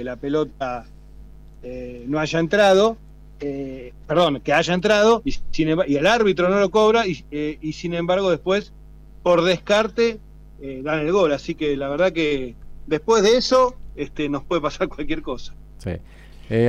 [0.00, 0.86] que la pelota
[1.62, 2.96] eh, no haya entrado,
[3.38, 7.58] eh, perdón, que haya entrado y, sin y el árbitro no lo cobra y, eh,
[7.60, 8.72] y sin embargo después,
[9.22, 10.18] por descarte,
[10.58, 11.34] dan el gol.
[11.34, 12.54] Así que la verdad que
[12.86, 15.52] después de eso este, nos puede pasar cualquier cosa.
[15.76, 15.90] Sí.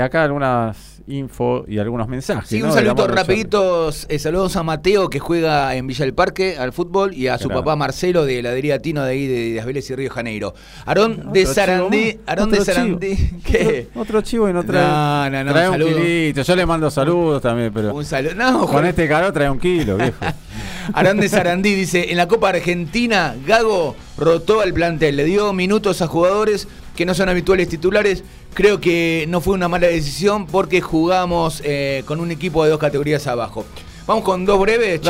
[0.02, 2.50] Acá algunas info y algunos mensajes.
[2.50, 2.94] Sí, un Charlie.
[3.08, 4.06] rapiditos.
[4.10, 7.48] eh, saludos a Mateo que juega en Villa del Parque al fútbol y a su
[7.48, 7.62] Claro.
[7.62, 10.54] papá Marcelo de heladería Tino de ahí de, Las Vélez y Río de Janeiro.
[10.86, 12.20] Aarón de Sarandí.
[12.26, 13.16] Aarón de Sarandí.
[13.46, 13.88] ¿Qué?
[13.92, 14.84] Otro, otro chivo y no trae.
[14.84, 15.96] No, no, no, trae un saludo.
[15.98, 16.42] kilito.
[16.42, 17.94] Yo le mando saludos también, pero.
[17.94, 18.36] Un saludo.
[18.36, 20.18] No, Con este calor trae un kilo, viejo.
[20.94, 26.02] Arán de Sarandí dice, en la Copa Argentina, Gago rotó al plantel, le dio minutos
[26.02, 28.24] a jugadores que no son habituales titulares.
[28.54, 32.80] Creo que no fue una mala decisión porque jugamos eh, con un equipo de dos
[32.80, 33.66] categorías abajo.
[34.08, 35.02] Vamos con dos breves.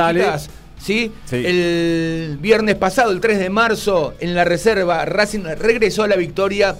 [0.80, 1.12] ¿Sí?
[1.26, 1.36] Sí.
[1.36, 6.76] El viernes pasado, el 3 de marzo, en la reserva, Racing regresó a la victoria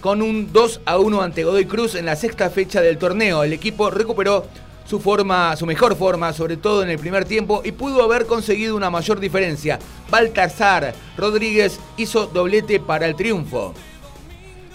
[0.00, 3.44] con un 2 a 1 ante Godoy Cruz en la sexta fecha del torneo.
[3.44, 4.46] El equipo recuperó
[4.84, 8.76] su forma, su mejor forma, sobre todo en el primer tiempo, y pudo haber conseguido
[8.76, 9.78] una mayor diferencia.
[10.10, 13.74] Baltasar Rodríguez hizo doblete para el triunfo.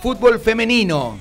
[0.02, 1.16] Fútbol femenino.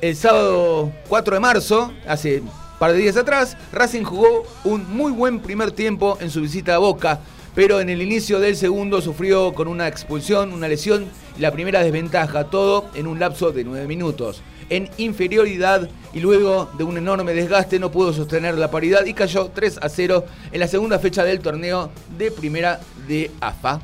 [0.00, 2.50] El sábado 4 de marzo, hace un
[2.80, 6.78] par de días atrás, Racing jugó un muy buen primer tiempo en su visita a
[6.78, 7.20] Boca.
[7.54, 11.06] pero en el inicio del segundo sufrió con una expulsión, una lesión
[11.36, 14.42] y la primera desventaja, todo en un lapso de 9 minutos.
[14.70, 19.50] En inferioridad y luego de un enorme desgaste no pudo sostener la paridad y cayó
[19.52, 23.80] 3 a 0 en la segunda fecha del torneo de primera de AFA.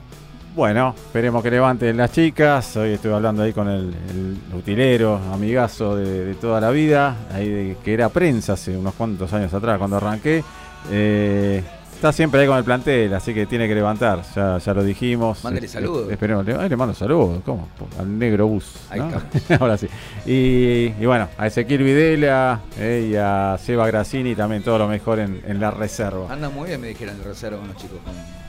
[0.57, 2.77] Bueno, esperemos que levanten las chicas.
[2.79, 7.49] Hoy estuve hablando ahí con el, el utilero, amigazo de, de toda la vida, ahí
[7.49, 10.43] de- que era prensa hace unos cuantos años atrás cuando arranqué.
[10.91, 11.63] Eh,
[11.95, 15.45] está siempre ahí con el plantel, así que tiene que levantar, ya, ya lo dijimos.
[15.45, 16.11] Mándele Eh, saludos.
[16.11, 17.69] Esperemos, le, ay, le mando saludos, ¿cómo?
[17.99, 18.77] Al negro bus.
[19.61, 19.89] Ahora sí.
[20.25, 25.19] Y, y bueno, a Ezequiel Videla eh, y a Seba Grassini también todo lo mejor
[25.19, 26.33] en, en la reserva.
[26.33, 27.99] Anda muy bien, me dijeron el reserva con los chicos.
[28.03, 28.47] Con, con-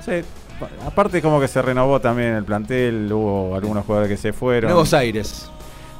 [0.00, 0.24] Sí,
[0.86, 4.70] aparte como que se renovó también el plantel, hubo algunos jugadores que se fueron.
[4.70, 5.50] Nuevos Aires.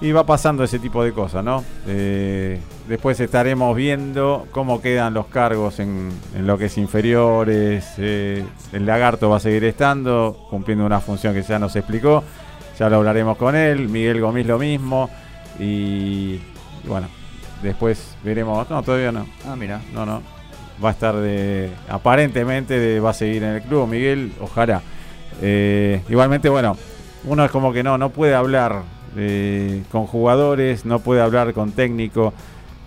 [0.00, 1.64] Y va pasando ese tipo de cosas, ¿no?
[1.88, 7.84] Eh, después estaremos viendo cómo quedan los cargos en, en lo que es inferiores.
[7.98, 12.22] eh, el lagarto va a seguir estando, cumpliendo una función que ya nos explicó.
[12.78, 13.88] Ya lo hablaremos con él.
[13.88, 15.10] Miguel Gomis lo mismo.
[15.58, 16.40] Y,
[16.84, 17.08] y bueno,
[17.60, 18.70] después veremos.
[18.70, 19.26] No, todavía no.
[19.48, 19.80] Ah, mira.
[19.92, 20.22] No, no.
[20.82, 21.70] Va a estar de.
[21.88, 24.32] Aparentemente de- va a seguir en el club, Miguel.
[24.40, 24.80] Ojalá.
[25.42, 26.76] Eh, igualmente, bueno,
[27.24, 28.82] uno es como que no, no puede hablar
[29.16, 32.32] eh, con jugadores, no puede hablar con técnico,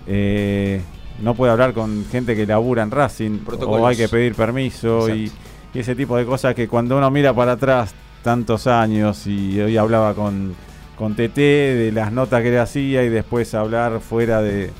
[0.07, 0.81] eh,
[1.21, 3.81] no puede hablar con gente que labura en Racing, Protocolos.
[3.81, 5.31] o hay que pedir permiso y
[5.73, 10.13] ese tipo de cosas que cuando uno mira para atrás tantos años y hoy hablaba
[10.13, 10.53] con,
[10.97, 14.71] con TT de las notas que le hacía y después hablar fuera de,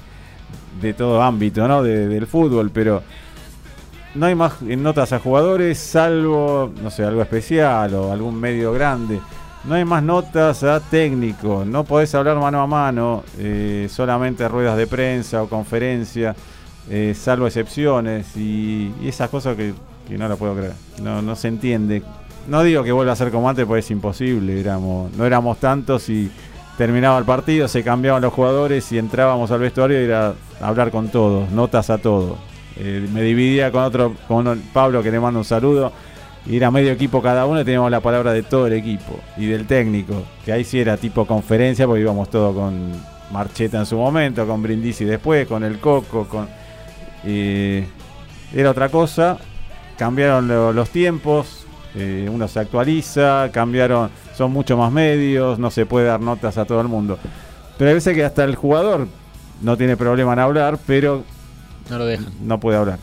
[0.80, 1.84] de todo ámbito, ¿no?
[1.84, 3.02] De- del fútbol, pero
[4.16, 9.20] no hay más notas a jugadores salvo, no sé, algo especial o algún medio grande.
[9.64, 14.76] No hay más notas a técnico, no podés hablar mano a mano, eh, solamente ruedas
[14.76, 16.36] de prensa o conferencia,
[16.90, 19.74] eh, salvo excepciones y, y esas cosas que,
[20.18, 22.02] no lo puedo creer, no, no se entiende.
[22.48, 26.10] No digo que vuelva a ser como antes, porque es imposible, éramos, no éramos tantos
[26.10, 26.30] y
[26.78, 31.10] terminaba el partido, se cambiaban los jugadores y entrábamos al vestuario y era hablar con
[31.10, 32.38] todos, notas a todos.
[32.78, 35.92] Eh, me dividía con otro, con Pablo que le mando un saludo,
[36.46, 39.46] y era medio equipo cada uno y teníamos la palabra de todo el equipo y
[39.46, 42.92] del técnico, que ahí sí era tipo conferencia porque íbamos todos con
[43.32, 46.48] Marcheta en su momento, con Brindisi después, con el Coco, con...
[47.26, 47.86] eh,
[48.56, 49.38] era otra cosa,
[49.98, 54.10] cambiaron lo- los tiempos, eh, uno se actualiza, cambiaron,
[54.42, 57.20] son mucho más medios, no se puede dar notas a todo el mundo.
[57.78, 59.08] Pero hay veces que hasta el jugador
[59.62, 61.24] no tiene problema en hablar, pero
[61.92, 62.26] No lo dejan.
[62.44, 62.98] no puede hablar.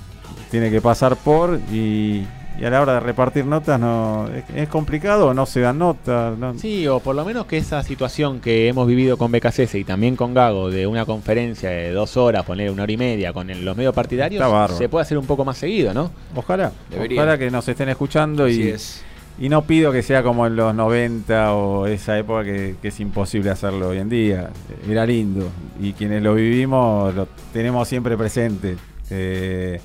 [0.51, 2.27] Tiene que pasar por y,
[2.61, 6.37] y a la hora de repartir notas no es, es complicado, no se dan notas.
[6.37, 9.85] no- Sí, o por lo menos que esa situación que hemos vivido con BKCS y
[9.85, 13.49] también con Gago, de una conferencia de dos horas, poner una hora y media con
[13.51, 14.43] el- los medios partidarios,
[14.77, 16.11] se puede hacer un poco más seguido, ¿no?
[16.35, 17.21] Ojalá, Debería.
[17.23, 19.05] ojalá que nos estén escuchando Así y, es.
[19.41, 23.51] Y no pido que sea como en los 90 o esa época que, es imposible
[23.51, 24.51] hacerlo hoy en día.
[24.89, 25.49] Era lindo
[25.81, 28.77] y quienes lo vivimos lo tenemos siempre presente.
[29.11, 29.81] Eh,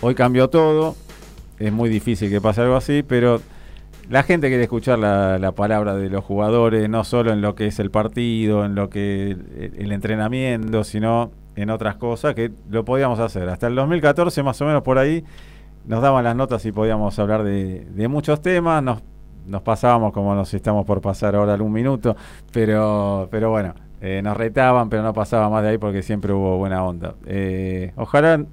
[0.00, 0.94] hoy cambió todo,
[1.58, 3.40] es muy difícil que pase algo así, pero
[4.08, 7.66] la gente quiere escuchar la, la palabra de los jugadores, no solo en lo que
[7.66, 12.84] es el partido, en lo que el, el entrenamiento, sino en otras cosas que lo
[12.84, 13.48] podíamos hacer.
[13.48, 15.24] Hasta el 2014, más o menos por ahí,
[15.86, 19.02] nos daban las notas y podíamos hablar de, de muchos temas, nos,
[19.46, 22.16] nos pasábamos como nos estamos por pasar ahora algún minuto,
[22.52, 26.58] pero, pero bueno, eh, nos retaban, pero no pasaba más de ahí porque siempre hubo
[26.58, 27.14] buena onda.
[27.26, 28.44] Eh, ojalá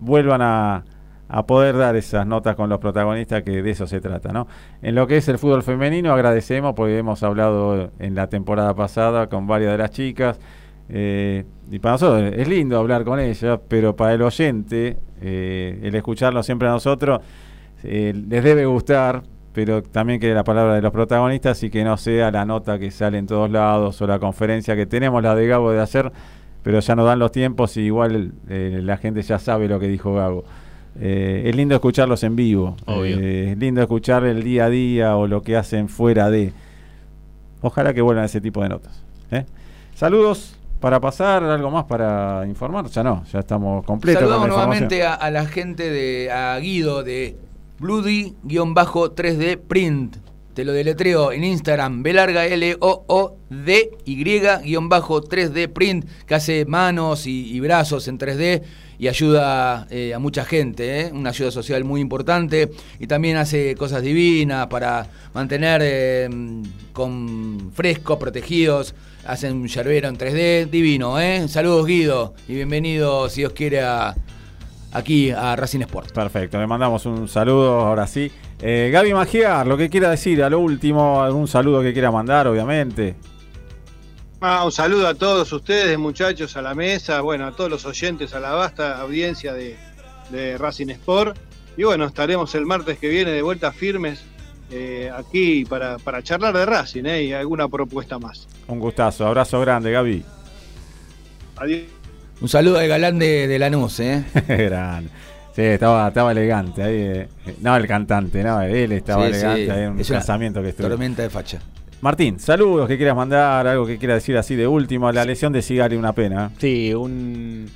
[0.00, 0.84] vuelvan a,
[1.28, 4.48] a poder dar esas notas con los protagonistas, que de eso se trata, ¿no?
[4.82, 9.28] En lo que es el fútbol femenino, agradecemos porque hemos hablado en la temporada pasada
[9.28, 10.40] con varias de las chicas.
[10.92, 15.94] Eh, y para nosotros es lindo hablar con ellas, pero para el oyente, eh, el
[15.94, 17.20] escucharlo siempre a nosotros,
[17.84, 19.22] eh, les debe gustar,
[19.52, 22.90] pero también que la palabra de los protagonistas y que no sea la nota que
[22.90, 26.10] sale en todos lados o la conferencia que tenemos, la de Gabo de hacer,
[26.62, 29.86] pero ya nos dan los tiempos y igual eh, la gente ya sabe lo que
[29.86, 30.44] dijo Gabo.
[31.00, 32.76] Eh, es lindo escucharlos en vivo.
[32.88, 36.52] Eh, es lindo escuchar el día a día o lo que hacen fuera de.
[37.62, 39.04] Ojalá que vuelvan ese tipo de notas.
[39.94, 42.86] Saludos para pasar, algo más para informar.
[42.88, 44.22] Ya no, ya estamos completos.
[44.22, 44.88] con Saludamos la información.
[44.88, 47.36] nuevamente a, a la gente de a Guido de
[47.78, 50.16] Bloody-3D Print.
[50.54, 56.64] Te lo deletreo en Instagram, B larga L O O D Y-3D Print, que hace
[56.64, 58.62] manos y, y brazos en 3D
[59.00, 61.10] y ayuda eh, a mucha gente, ¿eh?
[61.10, 66.28] una ayuda social muy importante y también hace cosas divinas para mantener eh,
[66.92, 68.94] con frescos, protegidos,
[69.26, 71.46] hacen un yerbero en 3D, divino, ¿eh?
[71.48, 74.14] Saludos Guido y bienvenido si Dios quiere a,
[74.92, 76.12] aquí a Racing Sport.
[76.12, 78.30] Perfecto, le mandamos un saludo ahora sí.
[78.60, 82.46] Eh, Gaby Magiar, lo que quiera decir a lo último, algún saludo que quiera mandar,
[82.46, 83.16] obviamente.
[84.40, 88.34] Ah, un saludo a todos ustedes, muchachos, a la mesa, bueno, a todos los oyentes,
[88.34, 89.76] a la vasta audiencia de,
[90.30, 91.38] de Racing Sport.
[91.76, 94.24] Y bueno, estaremos el martes que viene de vuelta firmes
[94.70, 98.46] eh, aquí para, para charlar de Racing eh, y alguna propuesta más.
[98.68, 100.24] Un gustazo, abrazo grande, Gaby.
[101.56, 101.82] Adiós.
[102.40, 104.24] Un saludo al galán de, de Lanús, ¿eh?
[104.48, 105.10] Grande.
[105.54, 106.94] Sí, estaba, estaba elegante ahí.
[106.96, 107.28] eh.
[107.60, 109.70] No, el cantante, no, él estaba Sí, elegante sí.
[109.70, 110.88] ahí en un Es casamiento que estuvo.
[110.88, 111.60] Tormenta de facha.
[112.00, 115.12] Martín, saludos que quieras mandar, algo que quieras decir así de último.
[115.12, 116.50] La lesión de Sigari, una pena.
[116.58, 117.68] Sí, un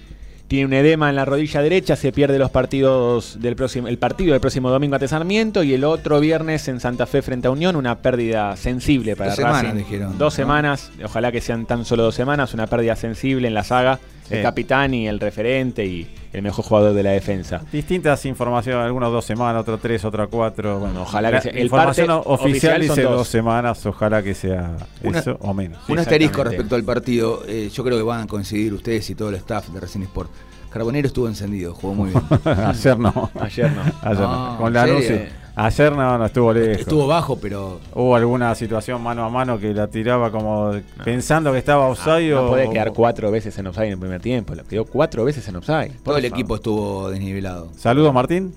[0.54, 4.30] tiene un edema en la rodilla derecha, se pierde los partidos del próximo, el partido
[4.34, 7.74] del próximo domingo ante Sarmiento y el otro viernes en Santa Fe frente a Unión,
[7.74, 9.76] una pérdida sensible para Dos semanas, Racing.
[9.78, 10.36] dijeron, Dos ¿no?
[10.36, 13.98] semanas, ojalá que sean tan solo dos semanas, una pérdida sensible en la saga.
[14.30, 17.60] El capitán y el referente y el mejor jugador de la defensa.
[17.72, 20.78] Distintas informaciones, algunos dos semanas, otros tres, otros cuatro.
[20.80, 23.16] Bueno, ojalá que sea- el información parte oficial oficial son dice dos.
[23.18, 25.78] dos semanas, ojalá que sea Una- eso o menos.
[25.88, 27.42] Un asterisco respecto al partido.
[27.46, 30.30] eh, yo creo que van a coincidir ustedes y todo el staff de Racing Sport.
[30.70, 32.22] Carbonero estuvo encendido, jugó muy bien.
[32.66, 33.30] Ayer no.
[33.40, 33.82] Ayer no.
[34.02, 34.50] Ayer no.
[34.52, 35.26] No, Con ¿en la serio?
[35.56, 36.80] Ayer no, no estuvo lejos.
[36.80, 40.72] Estuvo bajo, pero Hubo alguna situación mano a mano que la tiraba como
[41.04, 44.20] pensando que estaba offside No o- puede quedar cuatro veces en offside en el primer
[44.20, 45.92] tiempo, lo quedó cuatro veces en offside.
[46.02, 47.68] todo el equipo estuvo desnivelado.
[47.76, 48.52] Saludos Martín.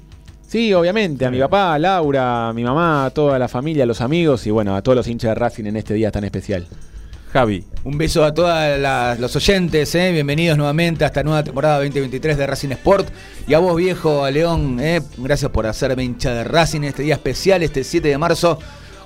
[0.47, 3.85] Sí, obviamente, a mi papá, a Laura, a mi mamá, a toda la familia, a
[3.85, 6.65] los amigos y bueno, a todos los hinchas de Racing en este día tan especial.
[7.37, 7.63] Javi.
[7.83, 8.79] Un beso a todos
[9.19, 10.11] los oyentes, ¿eh?
[10.11, 13.09] bienvenidos nuevamente a esta nueva temporada 2023 de Racing Sport.
[13.47, 15.03] Y a vos, viejo, a León, ¿eh?
[15.19, 18.57] gracias por hacerme hincha de Racing en este día especial, este 7 de marzo.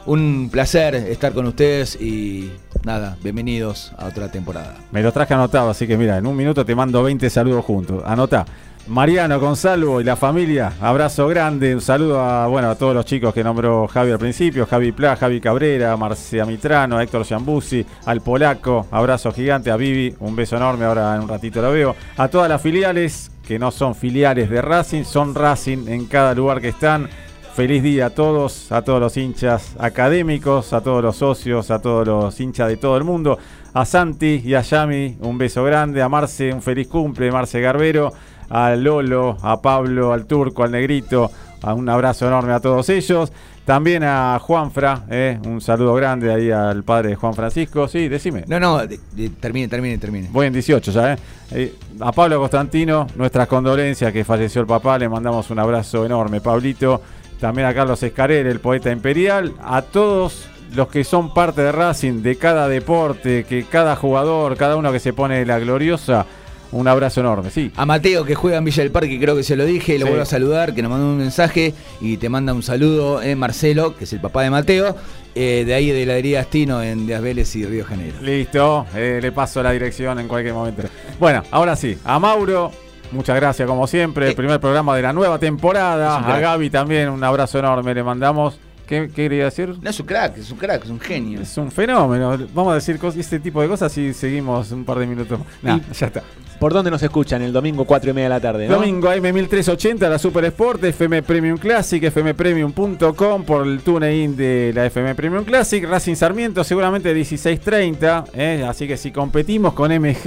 [0.05, 2.53] Un placer estar con ustedes y
[2.85, 4.77] nada, bienvenidos a otra temporada.
[4.93, 8.01] Me lo traje anotado, así que mira, en un minuto te mando 20 saludos juntos.
[8.05, 8.45] Anota.
[8.87, 13.33] Mariano, Gonzalo y la familia, abrazo grande, un saludo a, bueno, a todos los chicos
[13.33, 18.21] que nombró Javi al principio, Javi Pla, Javi Cabrera, Marcia Mitrano, a Héctor Giambuzzi, al
[18.21, 22.27] polaco, abrazo gigante, a Vivi, un beso enorme, ahora en un ratito lo veo, a
[22.27, 26.69] todas las filiales que no son filiales de Racing, son Racing en cada lugar que
[26.69, 27.09] están.
[27.53, 32.07] Feliz día a todos, a todos los hinchas académicos, a todos los socios, a todos
[32.07, 33.37] los hinchas de todo el mundo.
[33.73, 36.01] A Santi y a Yami, un beso grande.
[36.01, 38.13] A Marce, un feliz cumple, Marce Garbero.
[38.51, 41.31] A Lolo, a Pablo, al Turco, al Negrito.
[41.63, 43.31] un abrazo enorme a todos ellos.
[43.65, 47.87] También a Juanfra, eh, un saludo grande ahí al padre de Juan Francisco.
[47.87, 48.43] Sí, decime.
[48.47, 50.27] No, no, de- de- termine, termine, termine.
[50.31, 51.17] Voy en 18 ya, ¿eh?
[51.51, 56.41] Eh, A Pablo Constantino, nuestras condolencias que falleció el papá, le mandamos un abrazo enorme.
[56.41, 56.99] Pablito,
[57.39, 62.23] también a Carlos Escarel, el poeta imperial, a todos los que son parte de Racing,
[62.23, 66.25] de cada deporte, que cada jugador, cada uno que se pone la gloriosa,
[66.71, 67.71] un abrazo enorme, sí.
[67.75, 70.09] A Mateo que juega en Villa del Parque, creo que se lo dije, lo Sí.
[70.09, 73.95] vuelvo a saludar, que nos mandó un mensaje y te manda un saludo, eh, Marcelo,
[73.97, 74.95] que es el papá de Mateo,
[75.35, 78.15] eh, de ahí de heladería Astino en Díaz Vélez y Río de Janeiro.
[78.21, 80.83] Listo, eh, le paso la dirección en cualquier momento.
[81.19, 82.71] Bueno, ahora sí, a Mauro,
[83.11, 84.35] muchas gracias como siempre, el Eh.
[84.35, 86.17] primer programa de la nueva temporada.
[86.17, 86.39] A.
[86.39, 88.59] Gaby también, un abrazo enorme le mandamos.
[88.91, 89.73] ¿Qué, qué quería decir?
[89.81, 91.39] No es un crack, es un crack, es un genio.
[91.39, 92.37] Es un fenómeno.
[92.53, 95.39] Vamos a decir este tipo de cosas y seguimos un par de minutos.
[95.61, 96.21] Nah, ya está.
[96.61, 97.41] ¿Por dónde nos escuchan?
[97.41, 98.75] El domingo 4 y media de la tarde, ¿no?
[98.75, 105.15] Domingo AM1380, la Super Sport, FM Premium Classic, fmpremium.com por el TuneIn de la FM
[105.15, 108.63] Premium Classic, Racing Sarmiento seguramente 16.30, ¿eh?
[108.69, 110.21] así que si competimos con MG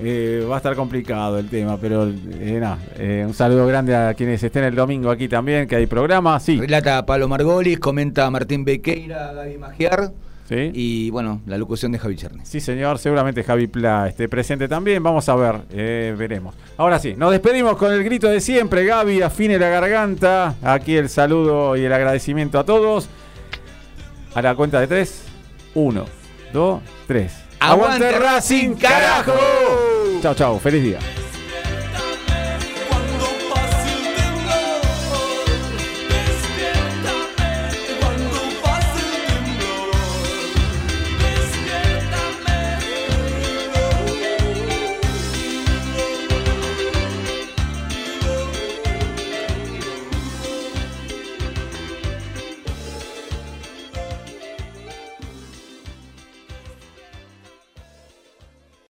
[0.00, 4.14] eh, va a estar complicado el tema, pero eh, nada, eh, un saludo grande a
[4.14, 6.60] quienes estén el domingo aquí también, que hay programa, sí.
[6.60, 10.12] Relata Pablo Margolis, comenta Martín Bequeira, Gaby Magiar
[10.48, 10.70] ¿sí?
[10.74, 12.48] y bueno, la locución de Javi Chernes.
[12.48, 15.02] Sí, señor, seguramente Javi Pla esté presente también.
[15.02, 16.54] Vamos a ver, eh, veremos.
[16.76, 18.84] Ahora sí, nos despedimos con el grito de siempre.
[18.84, 20.56] Gaby, afine la garganta.
[20.62, 23.08] Aquí el saludo y el agradecimiento a todos.
[24.34, 25.24] A la cuenta de tres.
[25.74, 26.04] Uno,
[26.52, 27.32] dos, tres.
[27.60, 29.34] ¡Aguante Racing, carajo!
[30.22, 30.58] Chao, chao.
[30.58, 30.98] Feliz día.